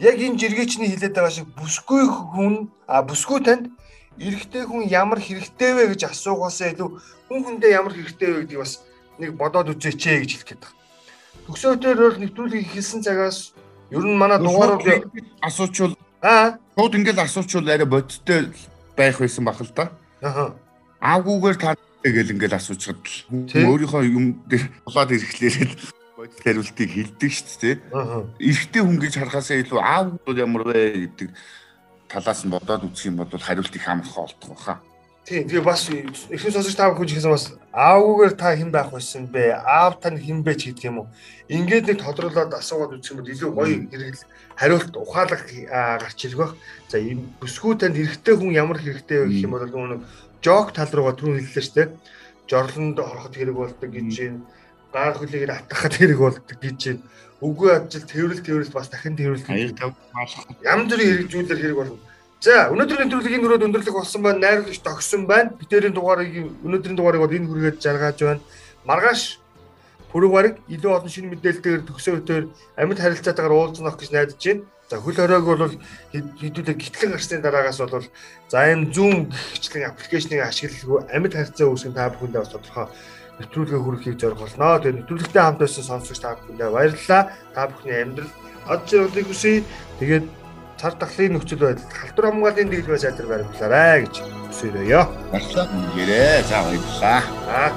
яг 0.03 0.19
энэ 0.19 0.39
жиргээчний 0.39 0.91
хэлээд 0.91 1.15
байгаа 1.15 1.31
шиг 1.31 1.49
бүсгүй 1.55 2.03
хүн 2.11 2.55
а 2.91 3.07
бүсгүй 3.07 3.39
танд 3.47 3.71
эрэгтэй 4.19 4.67
хүн 4.67 4.91
ямар 4.91 5.23
хэрэгтэй 5.23 5.73
вэ 5.79 5.85
гэж 5.95 6.11
асуугаасаа 6.11 6.75
илүү 6.75 6.91
хүн 7.31 7.41
хүндээ 7.47 7.77
ямар 7.79 7.95
хэрэгтэй 7.95 8.31
вэ 8.35 8.39
гэдгийг 8.43 8.63
бас 8.67 8.83
нэг 9.23 9.31
бодоод 9.39 9.71
үзээч 9.71 10.03
ээ 10.11 10.21
гэж 10.27 10.31
хэлэх 10.33 10.49
гээд 10.51 10.63
байна. 10.67 10.77
Төгсөөдөр 11.47 11.97
бол 12.03 12.19
нэвтрүүлгийг 12.19 12.67
хийсэн 12.75 13.01
цагаас 13.07 13.55
ер 13.95 14.03
нь 14.03 14.19
манай 14.19 14.43
дугаарууд 14.43 15.07
асуучвал 15.39 15.95
аа 16.19 16.59
шууд 16.75 16.99
ингээл 16.99 17.23
асуучвал 17.23 17.71
арай 17.71 17.87
бодиттой 17.87 18.51
байх 18.97 19.19
байсан 19.19 19.45
бах 19.45 19.61
л 19.61 19.73
да. 19.75 19.93
аа 20.23 20.55
Аагүйгээр 21.03 21.59
та 21.59 21.75
гэл 22.07 22.35
ингээл 22.35 22.59
асуучгаад 22.59 23.03
л 23.03 23.15
өөрийнхөө 23.59 24.03
юм 24.07 24.39
дээр 24.47 24.71
булаад 24.87 25.11
ирэхлээр 25.11 25.71
бодит 26.15 26.39
хариултыг 26.39 26.91
хэлдэг 26.95 27.31
шүү 27.35 27.59
дээ. 27.59 27.75
Эрэгтэй 28.39 28.83
хүн 28.87 28.99
гэж 29.03 29.13
харахаасаа 29.19 29.59
илүү 29.67 29.81
аав 29.83 30.15
ямар 30.31 30.63
вэ 30.63 31.11
гэдэг 31.11 31.29
талаас 32.07 32.47
нь 32.47 32.55
бодоод 32.55 32.87
үзэх 32.87 33.11
юм 33.11 33.19
бол 33.19 33.35
хариулт 33.35 33.75
их 33.75 33.87
амархан 33.89 34.31
олдох 34.31 34.51
баха. 34.55 34.75
Тийм 35.23 35.47
тэгээ 35.47 35.63
бас 35.63 35.87
ихэнх 35.87 36.51
сонсогч 36.51 36.75
та 36.75 36.91
бүхэн 36.91 37.15
хэлсэн 37.15 37.31
бас 37.31 37.55
аавгүйгээр 37.71 38.35
та 38.35 38.59
хэн 38.59 38.75
байх 38.75 38.91
байсан 38.91 39.31
бэ? 39.31 39.55
Аав 39.55 40.03
тань 40.03 40.19
хэн 40.19 40.43
бэ 40.43 40.59
ч 40.59 40.75
гэдэг 40.75 40.91
юм 40.91 41.07
уу. 41.07 41.09
Ингээд 41.47 41.95
нэг 41.95 41.99
тодруулаад 42.03 42.51
асуугаад 42.59 42.99
үзэх 42.99 43.15
юм 43.15 43.23
бол 43.23 43.31
илүү 43.31 43.51
гоё 43.55 43.77
хэрэгэл 43.87 44.27
хариулт 44.59 44.95
ухаалаг 44.99 45.47
гарч 46.03 46.19
ирэх 46.27 46.39
бах. 46.43 46.55
За 46.91 46.99
ийм 46.99 47.31
бүсгүй 47.39 47.79
танд 47.79 47.95
хэрэгтэй 47.95 48.35
хүн 48.35 48.51
ямар 48.51 48.83
хэрэгтэй 48.83 49.19
вэ 49.23 49.27
гэх 49.31 49.47
юм 49.47 49.55
бол 49.55 49.63
нөгөө 49.63 50.03
жок 50.43 50.75
тал 50.75 50.91
руугаа 50.91 51.15
түрүү 51.15 51.39
хэллээ 51.39 51.65
шүү 51.71 51.77
дээ. 51.79 51.89
Жорлонд 52.51 52.99
ороход 52.99 53.35
хэрэг 53.39 53.55
болдог 53.55 53.91
гэж 53.95 54.13
юм. 54.27 54.43
Гар 54.91 55.15
хөлийг 55.15 55.47
атгахад 55.47 55.95
хэрэг 56.03 56.19
болдог 56.19 56.59
гэж 56.59 56.81
юм. 56.91 56.99
Үгүй 57.39 57.71
ажил 57.71 58.07
тэрвэл 58.11 58.43
тэрвэл 58.43 58.75
бас 58.75 58.91
дахин 58.91 59.15
тэрвэл 59.15 59.47
Аяг 59.47 59.79
тав 59.79 59.95
маалах. 60.11 60.51
ям 60.67 60.91
бүрийн 60.91 61.31
хэрэгжүүлэлт 61.31 61.63
хэрэг 61.63 61.79
болно. 61.79 61.99
За 62.43 62.67
өнөөдрийн 62.75 63.07
нэвтрүүлгийн 63.07 63.45
өрөөд 63.47 63.67
өндөрлөг 63.71 63.95
болсон 63.95 64.23
байна. 64.27 64.43
Найруулагч 64.43 64.83
тогсон 64.83 65.31
байна. 65.31 65.55
Битэрийн 65.55 65.95
дугаарыг 65.95 66.51
өнөөдрийн 66.67 66.99
дугаарыг 66.99 67.23
бол 67.23 67.37
энэ 67.39 67.47
хүргээд 67.47 67.79
жаргаж 67.79 68.19
байна. 68.19 68.43
Маргааш 68.83 69.39
пүрэв 70.11 70.31
гараг 70.35 70.55
илүү 70.67 70.91
олон 70.91 71.07
шинэ 71.07 71.31
мэдээлэлтэйгээр 71.39 71.87
төгсөөдөр 71.87 72.43
амьд 72.83 72.99
харилцаатаагаар 72.99 73.55
уулзнах 73.55 73.95
гэж 73.95 74.11
найдаж 74.11 74.43
байна. 74.43 74.67
За 74.91 74.99
хөл 74.99 75.15
хоройг 75.23 75.47
бол 75.47 75.79
хэдүүлээ 76.43 76.77
гитлэн 76.83 77.15
гарсны 77.15 77.39
дараагаас 77.39 77.79
бол 77.79 78.11
за 78.51 78.59
энэ 78.75 78.91
Zoom 78.91 79.31
гихчлэн 79.31 79.87
аппликейшнийг 79.95 80.43
ашиглалгүй 80.43 81.15
амьд 81.15 81.39
харилцаа 81.39 81.71
үүсгэн 81.71 81.95
та 81.95 82.11
бүхэндээ 82.11 82.43
бас 82.43 82.51
тодорхой 82.51 82.87
нэвтрүүлгээ 83.39 83.81
хүргэхийг 83.87 84.19
зориулноо. 84.19 84.83
Тэгээ 84.83 84.99
нэвтрүүлэгтэй 84.99 85.43
хамт 85.47 85.63
байсан 85.63 85.85
сонсогч 85.87 86.19
та 86.19 86.35
бүхэндээ 86.43 86.75
баярлалаа. 86.75 87.23
Та 87.55 87.71
бүхний 87.71 88.03
амьдрал 88.03 88.35
од 88.67 88.81
зөвлөгийг 88.91 89.31
хүсье. 89.31 89.63
Тэгээд 90.03 90.42
цар 90.83 90.99
тахлын 90.99 91.39
нөхцөл 91.39 91.63
байдал 91.63 91.95
халдвар 91.95 92.27
хамгааллын 92.27 92.71
дэглэмээ 92.75 93.03
сайдар 93.07 93.27
баримтлаарай 93.31 94.03
гэж 94.03 94.15
хүсэе. 94.51 94.75
Баярлалаа. 95.31 95.67
Гэрээ. 95.95 96.43
За 96.51 96.59
баярлалаа. 96.67 97.23
Аа 97.47 97.71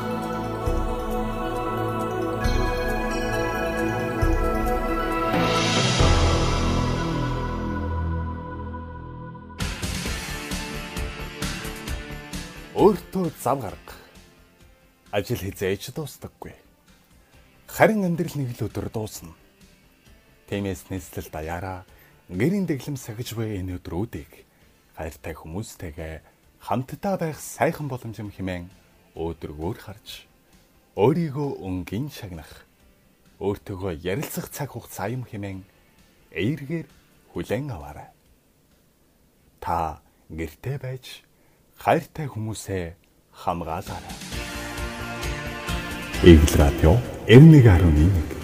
өөртөө 12.74 13.26
зам 13.38 13.62
гарга. 13.62 13.94
Ажил 15.14 15.46
хизээж 15.46 15.94
дуустдаггүй. 15.94 16.58
Харин 17.70 18.02
амьдрал 18.02 18.34
нэг 18.34 18.58
л 18.58 18.66
өдөр 18.66 18.90
дуусна. 18.90 19.30
Тиймээс 20.50 20.90
нийслэл 20.90 21.30
даяараа 21.30 21.86
гэрийн 22.30 22.66
дэглэм 22.66 22.98
сахиж 22.98 23.38
буй 23.38 23.62
энэ 23.62 23.78
өдрүүдийг 23.78 24.50
хайртай 24.98 25.34
хүмүүстэйгээ 25.38 26.16
хамтдаа 26.58 27.16
байх 27.22 27.38
сайхан 27.38 27.86
боломж 27.86 28.18
юм 28.18 28.34
хэмээн 28.34 28.66
өөдрөгөөр 29.14 29.78
харж 29.78 30.26
өөрийгөө 30.98 31.50
өнгийн 31.62 32.10
шагнах 32.10 32.66
өөртөөгөө 33.38 34.02
ярилцах 34.02 34.50
цаг 34.50 34.74
хугацаа 34.74 35.14
юм 35.14 35.22
хэмээн 35.30 35.62
эергээр 36.34 36.88
хүлээн 37.30 37.70
аваарай. 37.70 38.10
Та 39.62 40.02
гэртээ 40.34 40.78
байж 40.82 41.22
хайртай 41.78 42.26
хүмүүсээ 42.26 42.98
хамгаалаарай. 43.38 44.16
Игэл 46.26 46.54
радио 46.58 46.98
91.1 47.30 48.35